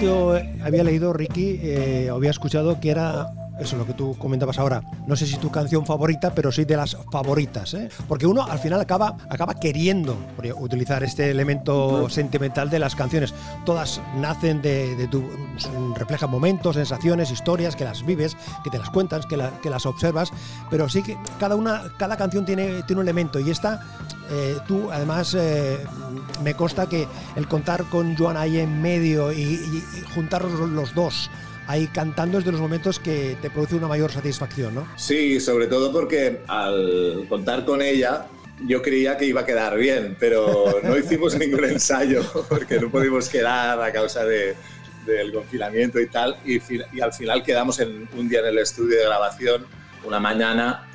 sitio 0.01 0.41
había 0.63 0.84
leído, 0.84 1.13
Ricky, 1.13 1.60
eh, 1.62 2.10
había 2.12 2.31
escuchado 2.31 2.79
que 2.79 2.89
era 2.89 3.31
eso 3.62 3.75
es 3.75 3.79
lo 3.79 3.86
que 3.86 3.93
tú 3.93 4.17
comentabas 4.17 4.58
ahora. 4.58 4.81
No 5.05 5.15
sé 5.15 5.27
si 5.27 5.38
tu 5.38 5.51
canción 5.51 5.86
favorita, 5.86 6.34
pero 6.34 6.51
sí 6.51 6.65
de 6.65 6.75
las 6.75 6.98
favoritas. 7.12 7.75
¿eh? 7.75 7.89
Porque 8.08 8.25
uno 8.25 8.43
al 8.43 8.58
final 8.58 8.81
acaba, 8.81 9.15
acaba 9.29 9.53
queriendo 9.53 10.17
utilizar 10.58 11.03
este 11.03 11.29
elemento 11.29 12.10
sentimental 12.10 12.72
de 12.72 12.79
las 12.79 12.96
canciones. 12.96 13.36
Todas 13.63 14.01
nacen 14.17 14.63
de, 14.63 15.08
tu. 15.12 15.24
reflejan 15.96 16.31
momentos, 16.31 16.75
sensaciones, 16.75 17.29
historias, 17.29 17.75
que 17.75 17.84
las 17.84 18.03
vives, 18.03 18.36
que 18.63 18.72
te 18.72 18.79
las 18.79 18.89
cuentas, 18.89 19.27
que, 19.27 19.39
que 19.62 19.70
las 19.70 19.86
observas. 19.86 20.31
Pero 20.72 20.89
sí 20.89 21.03
que 21.03 21.15
cada, 21.39 21.55
una, 21.55 21.84
cada 21.98 22.17
canción 22.17 22.46
tiene, 22.46 22.81
tiene 22.84 23.01
un 23.01 23.08
elemento. 23.08 23.39
Y 23.39 23.51
esta, 23.51 23.81
eh, 24.31 24.58
tú 24.67 24.89
además, 24.91 25.36
eh, 25.36 25.77
me 26.41 26.53
consta 26.53 26.88
que 26.89 27.07
el 27.36 27.48
contar 27.48 27.86
con 27.86 28.15
Joan 28.15 28.38
ahí 28.38 28.60
en 28.60 28.81
medio 28.81 29.31
y, 29.31 29.41
y, 29.41 29.83
los 30.74 30.93
dos 30.95 31.29
ahí 31.67 31.88
cantando 31.88 32.38
es 32.38 32.45
de 32.45 32.51
los 32.51 32.60
momentos 32.60 33.00
que 33.00 33.38
te 33.41 33.50
produce 33.50 33.75
una 33.75 33.88
mayor 33.88 34.12
satisfacción, 34.12 34.75
¿no? 34.75 34.88
Sí, 34.98 35.39
sobre 35.39 35.67
todo 35.67 35.91
porque 35.91 36.41
al 36.48 37.25
contar 37.29 37.65
con 37.65 37.81
ella 37.81 38.25
yo 38.65 38.81
creía 38.81 39.17
que 39.17 39.25
iba 39.25 39.41
a 39.41 39.45
quedar 39.45 39.77
bien, 39.77 40.15
pero 40.19 40.79
no 40.83 40.98
hicimos 40.98 41.36
ningún 41.39 41.65
ensayo 41.65 42.24
porque 42.50 42.79
no 42.79 42.89
pudimos 42.89 43.29
quedar 43.29 43.81
a 43.81 43.91
causa 43.91 44.25
de, 44.25 44.55
del 45.05 45.33
confinamiento 45.33 46.00
y 46.00 46.07
tal. 46.07 46.38
Y, 46.45 46.57
y, 46.93 47.01
al 47.01 47.13
final 47.13 47.43
quedamos 47.43 47.79
en, 47.79 48.07
un 48.17 48.29
día 48.29 48.39
en 48.41 48.48
el 48.48 48.60
estudio 48.60 48.98
de 48.98 49.05
grabación, 49.05 49.65
una 50.03 50.19
mañana, 50.19 50.88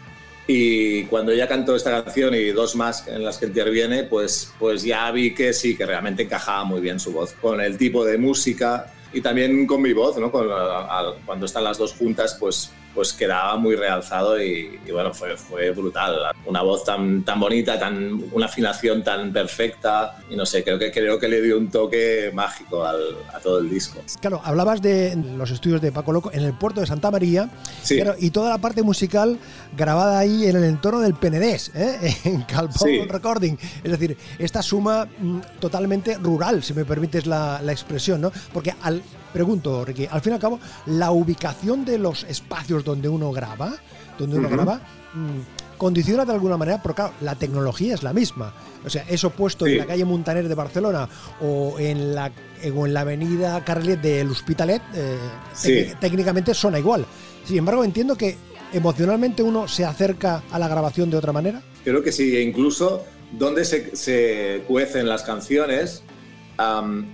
y 0.46 1.04
cuando 1.04 1.32
ella 1.32 1.48
cantó 1.48 1.74
esta 1.74 2.02
canción 2.02 2.34
y 2.34 2.46
dos 2.50 2.76
más 2.76 3.08
en 3.08 3.24
las 3.24 3.38
que 3.38 3.46
interviene, 3.46 4.04
pues, 4.04 4.52
pues 4.58 4.82
ya 4.82 5.10
vi 5.10 5.34
que 5.34 5.52
sí, 5.52 5.76
que 5.76 5.84
realmente 5.84 6.22
encajaba 6.22 6.64
muy 6.64 6.80
bien 6.80 7.00
su 7.00 7.12
voz 7.12 7.32
con 7.32 7.60
el 7.60 7.76
tipo 7.76 8.04
de 8.04 8.16
música 8.16 8.92
y 9.12 9.20
también 9.20 9.66
con 9.66 9.82
mi 9.82 9.92
voz, 9.92 10.18
¿no? 10.18 10.30
cuando 10.30 11.46
están 11.46 11.64
las 11.64 11.78
dos 11.78 11.94
juntas, 11.94 12.36
pues, 12.38 12.70
pues 12.96 13.12
quedaba 13.12 13.58
muy 13.58 13.76
realzado 13.76 14.42
y, 14.42 14.80
bueno, 14.90 15.12
fue, 15.12 15.36
fue 15.36 15.70
brutal. 15.70 16.16
Una 16.46 16.62
voz 16.62 16.82
tan, 16.82 17.22
tan 17.24 17.38
bonita, 17.38 17.78
tan, 17.78 18.24
una 18.32 18.46
afinación 18.46 19.04
tan 19.04 19.34
perfecta 19.34 20.16
y 20.30 20.34
no 20.34 20.46
sé, 20.46 20.64
creo 20.64 20.78
que, 20.78 20.90
creo 20.90 21.18
que 21.18 21.28
le 21.28 21.42
dio 21.42 21.58
un 21.58 21.70
toque 21.70 22.30
mágico 22.32 22.84
al, 22.84 23.18
a 23.34 23.38
todo 23.38 23.58
el 23.58 23.68
disco. 23.68 24.00
Claro, 24.18 24.40
hablabas 24.42 24.80
de 24.80 25.14
los 25.36 25.50
estudios 25.50 25.82
de 25.82 25.92
Paco 25.92 26.10
Loco 26.10 26.30
en 26.32 26.42
el 26.42 26.54
puerto 26.54 26.80
de 26.80 26.86
Santa 26.86 27.10
María 27.10 27.50
sí. 27.82 28.00
y 28.18 28.30
toda 28.30 28.48
la 28.48 28.58
parte 28.58 28.82
musical 28.82 29.38
grabada 29.76 30.18
ahí 30.18 30.46
en 30.46 30.56
el 30.56 30.64
entorno 30.64 31.00
del 31.00 31.14
Penedés, 31.14 31.72
¿eh? 31.74 32.16
en 32.24 32.42
Calpón 32.42 33.08
Recording. 33.10 33.58
Es 33.84 33.90
decir, 33.90 34.16
esta 34.38 34.62
suma 34.62 35.04
mm, 35.04 35.40
totalmente 35.60 36.14
rural, 36.14 36.62
si 36.62 36.72
me 36.72 36.86
permites 36.86 37.26
la, 37.26 37.60
la 37.62 37.72
expresión, 37.72 38.22
¿no? 38.22 38.32
Porque 38.54 38.74
al 38.80 39.02
pregunto, 39.33 39.85
Ricky, 39.85 40.06
al 40.11 40.21
fin 40.21 40.33
y 40.33 40.35
al 40.35 40.40
cabo, 40.40 40.61
la 40.87 41.11
ubicación 41.11 41.85
de 41.85 41.99
los 41.99 42.25
espacios 42.25 42.85
donde 42.85 43.09
uno 43.09 43.33
graba, 43.33 43.75
donde 44.18 44.38
uno 44.38 44.49
graba, 44.49 44.80
mm, 45.14 45.76
condiciona 45.76 46.25
de 46.25 46.33
alguna 46.33 46.56
manera, 46.56 46.83
porque 46.83 46.97
claro, 46.97 47.14
la 47.21 47.35
tecnología 47.35 47.95
es 47.95 48.02
la 48.02 48.12
misma. 48.12 48.52
O 48.85 48.90
sea, 48.90 49.04
eso 49.09 49.30
puesto 49.30 49.66
en 49.66 49.78
la 49.78 49.87
calle 49.87 50.04
Montaner 50.04 50.49
de 50.49 50.54
Barcelona 50.54 51.09
o 51.40 51.76
en 51.78 52.14
la, 52.14 52.33
en 52.62 52.95
la 52.95 53.00
avenida 53.00 53.62
Carlet 53.64 54.00
del 54.00 54.30
Hospitalet, 54.30 54.83
eh, 54.95 55.95
técnicamente 56.00 56.54
suena 56.54 56.78
igual. 56.78 57.04
Sin 57.45 57.59
embargo, 57.59 57.85
entiendo 57.85 58.16
que 58.16 58.37
emocionalmente 58.73 59.42
uno 59.42 59.68
se 59.68 59.85
acerca 59.85 60.42
a 60.50 60.59
la 60.59 60.68
grabación 60.68 61.11
de 61.11 61.16
otra 61.16 61.33
manera. 61.33 61.62
Creo 61.85 62.02
que 62.02 62.12
sí, 62.12 62.37
e 62.37 62.42
incluso 62.42 63.04
donde 63.33 63.64
se, 63.64 63.97
se 63.97 64.62
cuecen 64.66 65.09
las 65.09 65.23
canciones, 65.23 66.02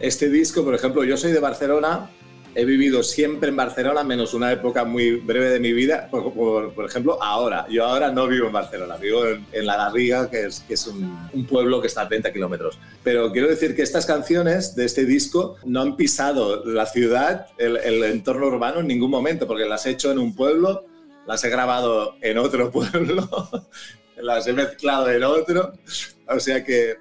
este 0.01 0.29
disco, 0.29 0.65
por 0.65 0.75
ejemplo, 0.75 1.05
yo 1.05 1.17
soy 1.17 1.33
de 1.33 1.41
Barcelona, 1.41 2.11
he 2.55 2.65
vivido 2.65 3.03
siempre 3.03 3.49
en 3.49 3.57
Barcelona, 3.57 4.05
menos 4.05 4.35
una 4.35 4.53
época 4.53 4.85
muy 4.85 5.13
breve 5.13 5.51
de 5.51 5.61
mi 5.61 5.73
vida, 5.73 6.09
por, 6.11 6.85
ejemplo, 6.85 7.23
ahora. 7.23 7.67
Yo 7.71 7.87
ahora 7.87 8.11
no 8.11 8.27
vivo 8.27 8.47
en 8.47 8.53
Barcelona, 8.53 8.97
vivo 8.97 9.25
en, 9.27 9.67
La 9.67 9.77
Garriga, 9.77 10.29
que 10.31 10.47
es, 10.47 10.61
que 10.61 10.75
es 10.75 10.87
un, 10.87 11.47
pueblo 11.49 11.81
que 11.81 11.87
está 11.87 12.03
a 12.03 12.09
30 12.09 12.33
kilómetros. 12.33 12.79
Pero 13.03 13.33
quiero 13.33 13.49
decir 13.49 13.75
que 13.75 13.83
estas 13.83 14.07
canciones 14.07 14.75
de 14.75 14.85
este 14.85 15.05
disco 15.05 15.57
no 15.65 15.81
han 15.81 15.97
pisado 15.97 16.65
la 16.65 16.87
ciudad, 16.87 17.47
el, 17.59 17.77
el 17.79 18.03
entorno 18.05 18.47
urbano 18.47 18.81
en 18.81 18.87
ningún 18.87 19.11
momento, 19.11 19.47
porque 19.47 19.65
las 19.65 19.87
he 19.87 19.91
hecho 19.91 20.13
en 20.13 20.19
un 20.19 20.35
pueblo, 20.35 20.85
las 21.27 21.43
he 21.45 21.49
grabado 21.49 22.17
en 22.21 22.39
otro 22.39 22.71
pueblo, 22.71 23.29
las 24.17 24.47
he 24.47 24.53
mezclado 24.53 25.11
en 25.11 25.25
otro. 25.25 25.73
O 26.29 26.39
sea 26.39 26.63
que 26.65 26.97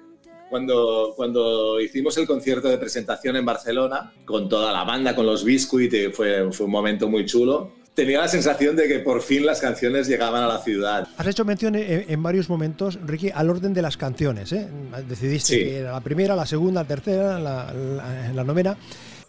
cuando, 0.52 1.14
cuando 1.16 1.80
hicimos 1.80 2.14
el 2.18 2.26
concierto 2.26 2.68
de 2.68 2.76
presentación 2.76 3.36
en 3.36 3.46
Barcelona, 3.46 4.12
con 4.26 4.50
toda 4.50 4.70
la 4.70 4.84
banda, 4.84 5.16
con 5.16 5.24
los 5.24 5.44
Biscuit, 5.44 6.12
fue, 6.12 6.52
fue 6.52 6.66
un 6.66 6.72
momento 6.72 7.08
muy 7.08 7.24
chulo 7.24 7.72
tenía 7.94 8.20
la 8.20 8.28
sensación 8.28 8.74
de 8.74 8.88
que 8.88 9.00
por 9.00 9.20
fin 9.20 9.44
las 9.44 9.60
canciones 9.60 10.08
llegaban 10.08 10.42
a 10.42 10.46
la 10.46 10.58
ciudad. 10.60 11.08
Has 11.16 11.26
hecho 11.26 11.44
mención 11.44 11.74
en, 11.76 12.22
varios 12.22 12.48
momentos, 12.48 12.98
Ricky, 13.04 13.30
al 13.30 13.50
orden 13.50 13.74
de 13.74 13.82
las 13.82 13.98
canciones. 13.98 14.50
¿eh? 14.52 14.66
Decidiste 15.06 15.58
que 15.58 15.76
era 15.80 15.92
la 15.92 16.00
primera, 16.00 16.34
la 16.34 16.46
segunda, 16.46 16.82
la 16.82 16.88
tercera, 16.88 17.38
la, 17.38 17.70
la, 17.72 18.32
la, 18.32 18.44
novena. 18.44 18.78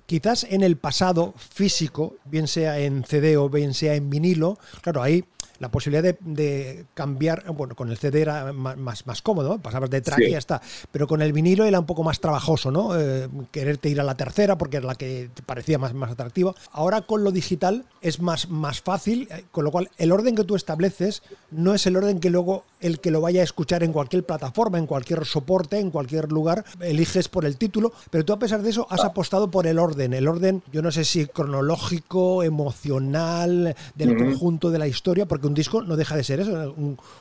Quizás 0.06 0.46
en 0.50 0.64
el 0.64 0.78
pasado 0.78 1.34
físico, 1.38 2.16
bien 2.24 2.48
sea 2.48 2.80
en 2.80 3.04
CD 3.04 3.36
o 3.36 3.50
bien 3.50 3.74
sea 3.74 3.96
en 3.96 4.10
vinilo, 4.10 4.58
claro, 4.82 5.04
ahí 5.04 5.26
la 5.64 5.72
posibilidad 5.72 6.16
de, 6.20 6.86
cambiar, 6.94 7.46
bueno, 7.54 7.74
con 7.74 7.90
el 7.90 7.98
CD 7.98 8.22
era 8.22 8.52
más, 8.52 9.08
más, 9.08 9.22
cómodo, 9.22 9.60
pasabas 9.60 9.90
de 9.90 10.02
track 10.02 10.20
y 10.20 10.32
ya 10.32 10.38
está, 10.38 10.62
pero 10.92 11.08
con 11.08 11.22
el 11.22 11.32
vinilo 11.32 11.64
era 11.64 11.80
un 11.80 11.86
poco 11.86 12.04
más 12.04 12.20
trabajoso, 12.20 12.70
¿no? 12.70 13.00
Eh, 13.00 13.30
quererte 13.52 13.88
ir 13.88 14.02
a 14.02 14.04
la 14.04 14.16
tercera 14.16 14.58
porque 14.58 14.78
era 14.78 14.88
la 14.88 14.96
que 14.96 15.30
te 15.34 15.42
parecía 15.42 15.80
más, 15.80 15.94
más 15.94 16.12
atractiva. 16.12 16.54
Ahora 16.74 17.02
con 17.02 17.24
lo 17.24 17.32
digital 17.32 17.86
es 18.02 18.20
más, 18.20 18.50
más 18.50 18.82
fácil, 18.82 19.30
eh, 19.32 19.46
con 19.52 19.64
lo 19.64 19.72
cual 19.72 19.90
el 19.98 20.12
orden 20.12 20.36
que 20.36 20.44
tú 20.44 20.56
estableces 20.56 21.24
no 21.50 21.74
es 21.74 21.88
el 21.88 21.96
orden 21.96 22.20
que 22.20 22.30
luego 22.30 22.66
el 22.82 23.00
que 23.00 23.12
lo 23.12 23.22
vaya 23.22 23.40
a 23.40 23.46
escuchar 23.46 23.82
en 23.84 23.94
cualquier 23.94 24.26
plataforma, 24.26 24.78
en 24.78 24.86
cualquier 24.86 25.26
soporte, 25.26 25.80
en 25.80 25.90
cualquier 25.90 26.30
lugar, 26.30 26.66
eliges 26.82 27.30
por 27.30 27.46
el 27.46 27.56
título, 27.56 27.94
pero 28.12 28.26
tú 28.26 28.34
a 28.34 28.40
pesar 28.40 28.62
de 28.62 28.70
eso 28.70 28.86
has 28.90 29.06
apostado 29.06 29.50
por 29.50 29.66
el 29.66 29.80
orden, 29.80 30.14
el 30.14 30.28
orden, 30.28 30.62
yo 30.74 30.82
no 30.82 30.92
sé 30.92 31.06
si 31.06 31.26
cronológico, 31.26 32.44
emocional, 32.44 33.76
del 33.96 34.18
conjunto 34.18 34.70
de 34.70 34.80
la 34.80 34.88
historia, 34.88 35.26
porque 35.26 35.48
un 35.48 35.53
disco 35.54 35.82
no 35.82 35.96
deja 35.96 36.16
de 36.16 36.24
ser 36.24 36.40
eso, 36.40 36.76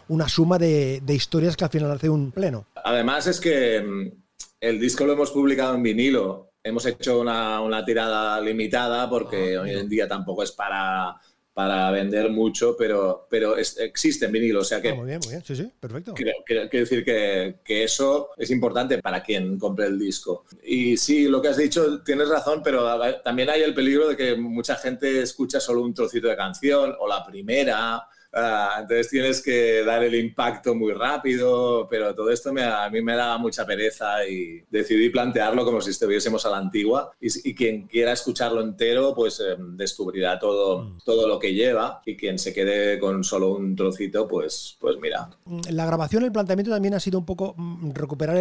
una 0.08 0.28
suma 0.28 0.58
de, 0.58 1.02
historias 1.08 1.56
que 1.56 1.64
al 1.64 1.70
final 1.70 1.90
hace 1.90 2.08
un 2.08 2.32
pleno. 2.32 2.66
Además 2.84 3.26
es 3.26 3.40
que 3.40 3.80
mm, 3.80 4.12
el 4.60 4.80
disco 4.80 5.04
lo 5.04 5.12
hemos 5.12 5.30
publicado 5.30 5.74
en 5.74 5.82
vinilo, 5.82 6.52
hemos 6.62 6.86
hecho 6.86 7.20
una, 7.20 7.84
tirada 7.84 8.40
limitada 8.40 9.08
porque 9.08 9.56
ah, 9.56 9.62
hoy 9.62 9.70
en 9.72 9.88
día 9.88 10.08
tampoco 10.08 10.42
es 10.42 10.52
para 10.52 11.20
para 11.54 11.90
vender 11.90 12.30
mucho, 12.30 12.74
pero, 12.78 13.26
pero 13.28 13.56
existe 13.56 14.26
en 14.26 14.32
vinilo. 14.32 14.60
O 14.60 14.64
sea 14.64 14.80
que. 14.80 14.90
Ah, 14.90 14.94
muy 14.94 15.06
bien, 15.06 15.20
muy 15.22 15.30
bien. 15.30 15.44
Sí, 15.44 15.54
sí, 15.54 15.70
perfecto. 15.78 16.14
Quiero, 16.14 16.68
decir 16.70 17.04
que, 17.04 17.56
que, 17.64 17.84
eso 17.84 18.30
es 18.36 18.50
importante 18.50 18.98
para 18.98 19.22
quien 19.22 19.58
compre 19.58 19.86
el 19.86 19.98
disco. 19.98 20.44
Y 20.62 20.96
sí, 20.96 21.28
lo 21.28 21.42
que 21.42 21.48
has 21.48 21.56
dicho, 21.56 22.02
tienes 22.02 22.28
razón, 22.28 22.62
pero 22.64 22.86
también 23.22 23.50
hay 23.50 23.62
el 23.62 23.74
peligro 23.74 24.08
de 24.08 24.16
que 24.16 24.34
mucha 24.34 24.76
gente 24.76 25.20
escucha 25.20 25.60
solo 25.60 25.82
un 25.82 25.92
trocito 25.92 26.28
de 26.28 26.36
canción 26.36 26.94
o 26.98 27.06
la 27.06 27.24
primera 27.24 28.02
Ah, 28.34 28.78
entonces 28.80 29.10
tienes 29.10 29.42
que 29.42 29.84
dar 29.84 30.02
el 30.02 30.14
impacto 30.14 30.74
muy 30.74 30.92
rápido, 30.94 31.86
pero 31.90 32.14
todo 32.14 32.30
esto 32.30 32.50
me, 32.52 32.62
a 32.62 32.88
mí 32.88 33.02
me 33.02 33.14
da 33.14 33.36
mucha 33.36 33.66
pereza 33.66 34.26
y 34.26 34.64
decidí 34.70 35.10
plantearlo 35.10 35.66
como 35.66 35.82
si 35.82 35.90
estuviésemos 35.90 36.46
a 36.46 36.50
la 36.50 36.56
antigua 36.56 37.12
y, 37.20 37.52
quien 37.54 37.86
quiera 37.86 38.12
escucharlo 38.12 38.62
entero 38.62 39.14
pues 39.14 39.38
eh, 39.40 39.56
descubrirá 39.58 40.38
todo, 40.38 40.84
mm. 40.84 40.98
todo 41.04 41.28
lo 41.28 41.38
que 41.38 41.52
lleva 41.52 42.00
y 42.06 42.16
quien 42.16 42.38
se 42.38 42.54
quede 42.54 42.98
con 42.98 43.22
solo 43.22 43.54
un 43.54 43.76
trocito 43.76 44.26
pues, 44.26 44.78
pues 44.80 44.96
mira. 45.00 45.28
Mm, 45.44 45.60
la 45.70 45.84
grabación, 45.84 46.24
el 46.24 46.32
planteamiento 46.32 46.72
también 46.72 46.94
ha 46.94 47.00
sido 47.00 47.18
un 47.18 47.26
poco 47.26 47.54
mm, 47.58 47.90
recuperar 47.90 48.38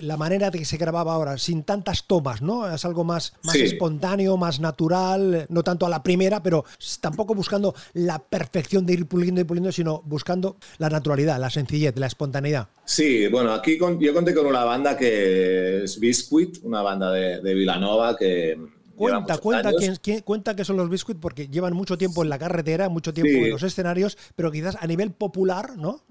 la 0.00 0.16
manera 0.16 0.50
de 0.50 0.58
que 0.58 0.64
se 0.64 0.78
grababa 0.78 1.12
ahora, 1.12 1.36
sin 1.36 1.64
tantas 1.64 2.06
tomas, 2.06 2.40
¿no? 2.40 2.72
Es 2.72 2.86
algo 2.86 3.04
más, 3.04 3.34
más 3.42 3.56
espontáneo, 3.56 4.38
más 4.38 4.58
natural, 4.58 5.44
no 5.50 5.62
tanto 5.62 5.84
a 5.84 5.90
la 5.90 6.02
primera, 6.02 6.42
pero 6.42 6.64
tampoco 7.02 7.34
buscando 7.34 7.74
la 7.92 8.18
perfección 8.18 8.53
de 8.62 8.92
ir 8.92 9.06
puliendo 9.06 9.40
y 9.40 9.44
puliendo, 9.44 9.72
sino 9.72 10.02
buscando 10.04 10.56
la 10.78 10.88
naturalidad, 10.88 11.38
la 11.38 11.50
sencillez, 11.50 11.96
la 11.98 12.06
espontaneidad. 12.06 12.68
Sí, 12.84 13.26
bueno, 13.28 13.52
aquí 13.52 13.78
yo 13.78 14.14
conté 14.14 14.34
con 14.34 14.46
una 14.46 14.64
banda 14.64 14.96
que 14.96 15.84
es 15.84 15.98
Biscuit, 15.98 16.58
una 16.62 16.82
banda 16.82 17.10
de, 17.10 17.40
de 17.40 17.54
Vilanova 17.54 18.16
que, 18.16 18.56
Cuenta, 18.96 19.38
cuenta, 19.38 19.72
quién, 20.00 20.20
cuenta 20.20 20.54
que 20.54 20.64
son 20.64 20.76
los 20.76 20.88
Biscuit 20.88 21.18
porque 21.18 21.48
llevan 21.48 21.74
mucho 21.74 21.98
tiempo 21.98 22.22
en 22.22 22.28
la 22.28 22.38
carretera, 22.38 22.88
mucho 22.88 23.12
tiempo 23.12 23.44
en 23.44 23.50
los 23.50 23.62
escenarios, 23.62 24.16
pero 24.36 24.52
quizás 24.52 24.76
a 24.80 24.86
nivel 24.86 25.10
popular, 25.10 25.76
¿no? 25.76 26.04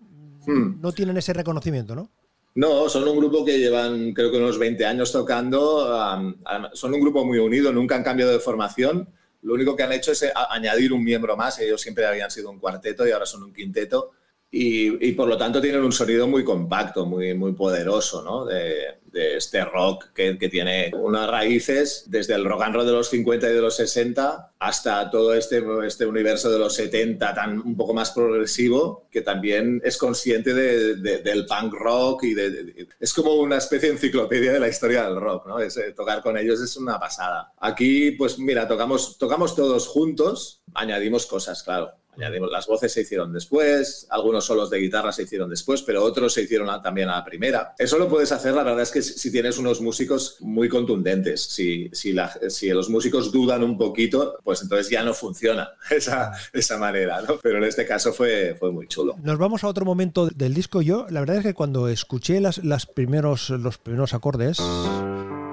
Hmm. 0.46 0.82
No 0.82 0.92
tienen 0.92 1.16
ese 1.16 1.32
reconocimiento, 1.32 1.96
¿no? 1.96 2.10
No, 2.56 2.88
son 2.90 3.08
un 3.08 3.18
grupo 3.18 3.44
que 3.46 3.58
llevan 3.58 4.14
creo 4.14 4.32
que 4.32 4.38
unos 4.38 4.60
20 4.60 4.86
años 4.86 5.12
tocando, 5.12 6.36
son 6.74 6.94
un 6.94 7.00
grupo 7.00 7.26
muy 7.26 7.40
unido, 7.40 7.72
nunca 7.72 7.96
han 7.96 8.04
cambiado 8.04 8.32
de 8.32 8.40
formación 8.40 9.10
lo 9.44 9.54
único 9.54 9.76
que 9.76 9.84
han 9.84 9.92
hecho 9.92 10.12
es 10.14 10.24
eh, 10.24 10.34
añadir 10.50 10.94
un 10.94 11.04
miembro 11.04 11.36
más. 11.36 11.60
Ellos 11.60 11.82
siempre 11.82 12.06
habían 12.06 12.32
sido 12.32 12.50
un 12.50 12.60
cuarteto 12.60 13.08
y 13.08 13.12
ahora 13.12 13.26
son 13.26 13.44
un 13.44 13.54
quinteto. 13.54 14.12
Y, 14.56 15.14
por 15.14 15.28
lo 15.28 15.36
tanto 15.36 15.60
tienen 15.60 15.82
un 15.82 15.92
sonido 15.92 16.28
muy 16.28 16.44
compacto, 16.44 17.08
muy, 17.08 17.34
muy 17.34 17.54
poderoso, 17.54 18.22
¿no? 18.22 18.46
De, 18.46 19.02
este 19.14 19.64
rock 19.64 20.12
que, 20.14 20.34
tiene 20.50 20.92
unas 20.96 21.30
raíces 21.30 22.06
desde 22.08 22.34
el 22.34 22.46
rock 22.46 22.64
and 22.64 22.76
roll 22.76 22.86
de 22.86 22.94
los 22.94 23.10
50 23.10 23.48
y 23.48 23.54
de 23.54 23.62
los 23.62 23.76
60 23.76 24.54
hasta 24.58 25.12
todo 25.12 25.36
este, 25.36 25.64
este 25.86 26.08
universo 26.08 26.52
de 26.52 26.58
los 26.58 26.74
70 26.74 27.32
tan 27.36 27.60
un 27.60 27.78
poco 27.78 27.94
más 27.94 28.10
progresivo 28.10 29.08
que 29.12 29.22
también 29.22 29.80
es 29.84 29.98
consciente 29.98 30.56
del 30.56 31.46
punk 31.46 31.74
rock 31.76 32.24
y 32.24 32.34
de, 32.34 32.88
es 33.00 33.14
como 33.14 33.36
una 33.36 33.58
especie 33.58 33.90
de 33.90 33.96
enciclopedia 33.96 34.52
de 34.52 34.60
la 34.60 34.70
historia 34.70 35.04
del 35.04 35.20
rock, 35.22 35.46
¿no? 35.46 35.60
Es, 35.60 35.80
tocar 35.96 36.24
con 36.24 36.36
ellos 36.36 36.60
es 36.60 36.76
una 36.78 37.00
pasada. 37.00 37.54
Aquí, 37.60 38.12
pues 38.12 38.40
mira, 38.40 38.68
tocamos, 38.68 39.20
tocamos 39.20 39.56
todos 39.56 39.88
juntos, 39.88 40.64
añadimos 40.74 41.28
cosas, 41.28 41.62
claro 41.62 42.03
las 42.18 42.68
voces 42.68 42.92
se 42.92 43.02
hicieron 43.02 43.34
después, 43.34 44.08
algunos 44.10 44.46
solos 44.46 44.70
de 44.70 44.80
guitarra 44.80 45.12
se 45.12 45.24
hicieron 45.24 45.50
después, 45.50 45.82
pero 45.82 46.04
otros 46.04 46.34
se 46.34 46.44
hicieron 46.44 46.70
también 46.82 47.10
a 47.10 47.18
la 47.18 47.26
primera. 47.26 47.74
Eso 47.78 47.98
lo 47.98 48.08
puedes 48.08 48.32
hacer, 48.32 48.54
la 48.54 48.64
verdad 48.64 48.82
es 48.82 48.92
que 48.92 49.02
si 49.02 49.32
tienes 49.32 49.58
unos 49.58 49.82
músicos 49.82 50.38
muy 50.40 50.70
contundentes, 50.70 51.44
si, 51.44 51.90
si, 51.94 52.16
si 52.50 52.70
los 52.70 52.90
músicos 52.90 53.32
dudan 53.32 53.64
un 53.64 53.78
poquito, 53.78 54.38
pues 54.44 54.62
entonces 54.62 54.90
ya 54.90 55.04
no 55.04 55.14
funciona 55.14 55.72
esa, 55.90 56.32
esa 56.52 56.78
manera, 56.78 57.22
¿no? 57.22 57.40
Pero 57.42 57.58
en 57.58 57.64
este 57.66 57.86
caso 57.86 58.14
fue, 58.14 58.56
fue 58.60 58.72
muy 58.72 58.88
chulo. 58.88 59.16
Nos 59.22 59.38
vamos 59.38 59.64
a 59.64 59.68
otro 59.68 59.86
momento 59.86 60.28
del 60.28 60.54
disco. 60.54 60.82
Yo, 60.82 61.06
la 61.10 61.20
verdad 61.20 61.38
es 61.38 61.44
que 61.44 61.54
cuando 61.54 61.88
escuché 61.88 62.40
las, 62.40 62.64
las 62.64 62.86
primeros, 62.86 63.50
los 63.50 63.78
primeros 63.78 64.14
acordes, 64.14 64.58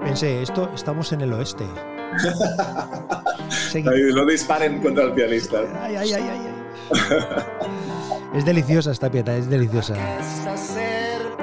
pensé, 0.03 0.43
esto 0.43 0.71
estamos 0.75 1.13
en 1.13 1.23
el 1.23 1.33
oeste. 1.33 1.65
no 4.15 4.27
disparen 4.27 4.81
contra 4.81 5.05
el 5.05 5.13
pianista. 5.13 5.61
Ay, 5.83 5.97
ay, 5.97 6.13
ay, 6.13 6.23
ay. 6.23 6.50
és 8.37 8.45
deliciosa 8.45 8.91
esta 8.95 9.11
pieta, 9.11 9.37
és 9.39 9.49
deliciosa. 9.51 9.95
Aquesta 9.95 10.57
serp 10.59 11.43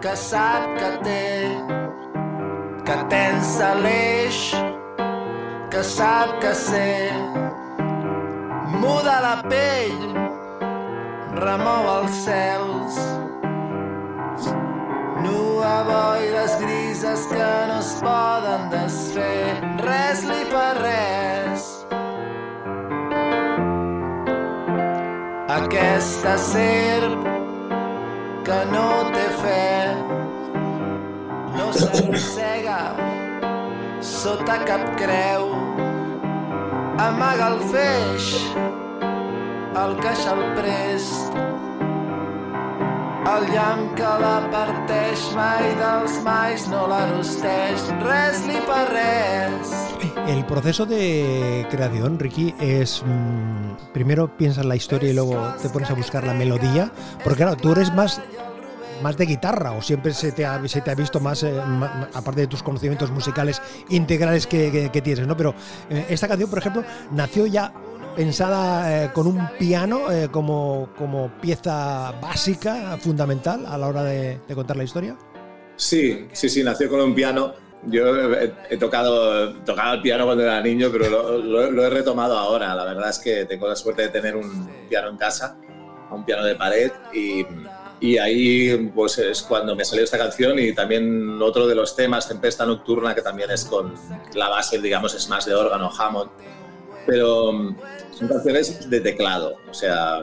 que 0.00 0.16
sap 0.16 0.66
que 0.78 0.90
té 1.04 1.26
que 2.88 2.96
tens 3.12 3.56
l'eix 3.84 4.38
que 5.70 5.82
sap 5.86 6.38
que 6.42 6.54
sé. 6.58 7.10
Muda 8.80 9.18
la 9.22 9.36
pell 9.44 10.00
remou 11.38 11.90
els 11.98 12.22
cels. 12.24 13.00
Nua 15.20 15.74
boires 15.86 16.56
grises 16.62 17.26
que 17.30 17.50
no 17.68 17.78
es 17.78 17.92
poden 18.00 18.70
desfer. 18.72 19.60
Res 19.84 20.24
li 20.26 20.40
fa 20.50 20.70
res 20.80 21.69
aquesta 25.64 26.36
serp 26.40 27.26
que 28.46 28.58
no 28.72 28.86
té 29.12 29.26
fe. 29.42 29.66
No 31.56 31.68
s'arrossega 31.76 32.80
sota 34.12 34.58
cap 34.64 34.86
creu. 35.00 35.52
Amaga 37.00 37.52
el 37.54 37.60
feix 37.72 38.32
el 39.80 39.94
queixal 40.02 40.40
prest 40.56 41.36
el 43.20 43.52
la 44.20 44.48
parteix 44.50 45.24
mai 45.36 45.74
mais 46.24 46.66
no 46.68 46.86
la 46.88 47.00
rosteix 47.10 47.82
res 48.00 48.40
fa 48.66 48.84
res 48.88 49.74
el 50.26 50.44
proceso 50.46 50.86
de 50.86 51.66
creación, 51.70 52.18
Ricky, 52.18 52.54
es 52.60 53.02
mmm, 53.04 53.92
primero 53.92 54.36
piensas 54.36 54.64
la 54.64 54.76
historia 54.76 55.10
y 55.10 55.12
luego 55.12 55.36
te 55.60 55.68
pones 55.68 55.90
a 55.90 55.94
buscar 55.94 56.24
la 56.24 56.34
melodía, 56.34 56.92
porque 57.24 57.42
claro, 57.42 57.56
tú 57.56 57.72
eres 57.72 57.92
más 57.92 58.20
más 59.02 59.16
de 59.16 59.26
guitarra 59.26 59.72
o 59.72 59.82
siempre 59.82 60.12
se 60.12 60.32
te 60.32 60.44
ha, 60.44 60.58
visto 60.58 61.20
más, 61.20 61.42
eh, 61.42 61.58
aparte 62.14 62.42
de 62.42 62.46
tus 62.46 62.62
conocimientos 62.62 63.10
musicales 63.10 63.60
integrales 63.88 64.46
que, 64.46 64.90
que, 64.92 65.00
tienes, 65.00 65.26
¿no? 65.26 65.36
Pero 65.36 65.54
eh, 65.88 66.06
esta 66.10 66.28
canción, 66.28 66.50
por 66.50 66.58
ejemplo, 66.58 66.84
nació 67.10 67.46
ya 67.46 67.72
pensada 68.14 69.04
eh, 69.04 69.10
con 69.12 69.26
un 69.26 69.48
piano 69.58 70.02
como, 70.30 70.90
como 70.96 71.30
pieza 71.40 72.12
básica, 72.20 72.98
fundamental 72.98 73.66
a 73.66 73.78
la 73.78 73.88
hora 73.88 74.04
de, 74.04 74.40
de 74.46 74.54
contar 74.54 74.76
la 74.76 74.84
historia. 74.84 75.16
Sí, 75.76 76.28
sí, 76.32 76.48
sí, 76.48 76.62
nació 76.62 76.88
con 76.88 77.00
un 77.00 77.14
piano 77.14 77.54
yo 77.84 78.34
he, 78.68 78.76
tocado, 78.76 79.54
tocado 79.64 79.94
el 79.94 80.02
piano 80.02 80.26
cuando 80.26 80.42
era 80.42 80.60
niño, 80.60 80.88
pero 80.92 81.38
lo, 81.38 81.84
he 81.84 81.90
retomado 81.90 82.36
ahora. 82.36 82.74
La 82.74 82.84
verdad 82.84 83.08
es 83.08 83.18
que 83.18 83.46
tengo 83.46 83.66
la 83.66 83.76
suerte 83.76 84.02
de 84.02 84.08
tener 84.08 84.36
un 84.36 84.68
piano 84.88 85.08
en 85.08 85.16
casa, 85.16 85.56
un 86.10 86.24
piano 86.24 86.44
de 86.44 86.56
pared, 86.56 86.92
y, 87.14 87.46
y 88.00 88.18
ahí 88.18 88.90
pues 88.94 89.18
es 89.18 89.42
cuando 89.42 89.74
me 89.74 89.84
salió 89.84 90.04
esta 90.04 90.18
canción 90.18 90.58
y 90.58 90.74
también 90.74 91.40
otro 91.40 91.66
de 91.66 91.74
los 91.74 91.96
temas, 91.96 92.28
Tempesta 92.28 92.66
Nocturna, 92.66 93.14
que 93.14 93.22
también 93.22 93.50
es 93.50 93.64
con 93.64 93.94
la 94.34 94.48
base, 94.50 94.78
digamos, 94.78 95.14
es 95.14 95.28
más 95.28 95.46
de 95.46 95.54
órgano, 95.54 95.90
Hammond. 95.90 96.30
Pero 97.10 97.74
son 98.12 98.28
canciones 98.28 98.88
de 98.88 99.00
teclado, 99.00 99.56
o 99.68 99.74
sea 99.74 100.22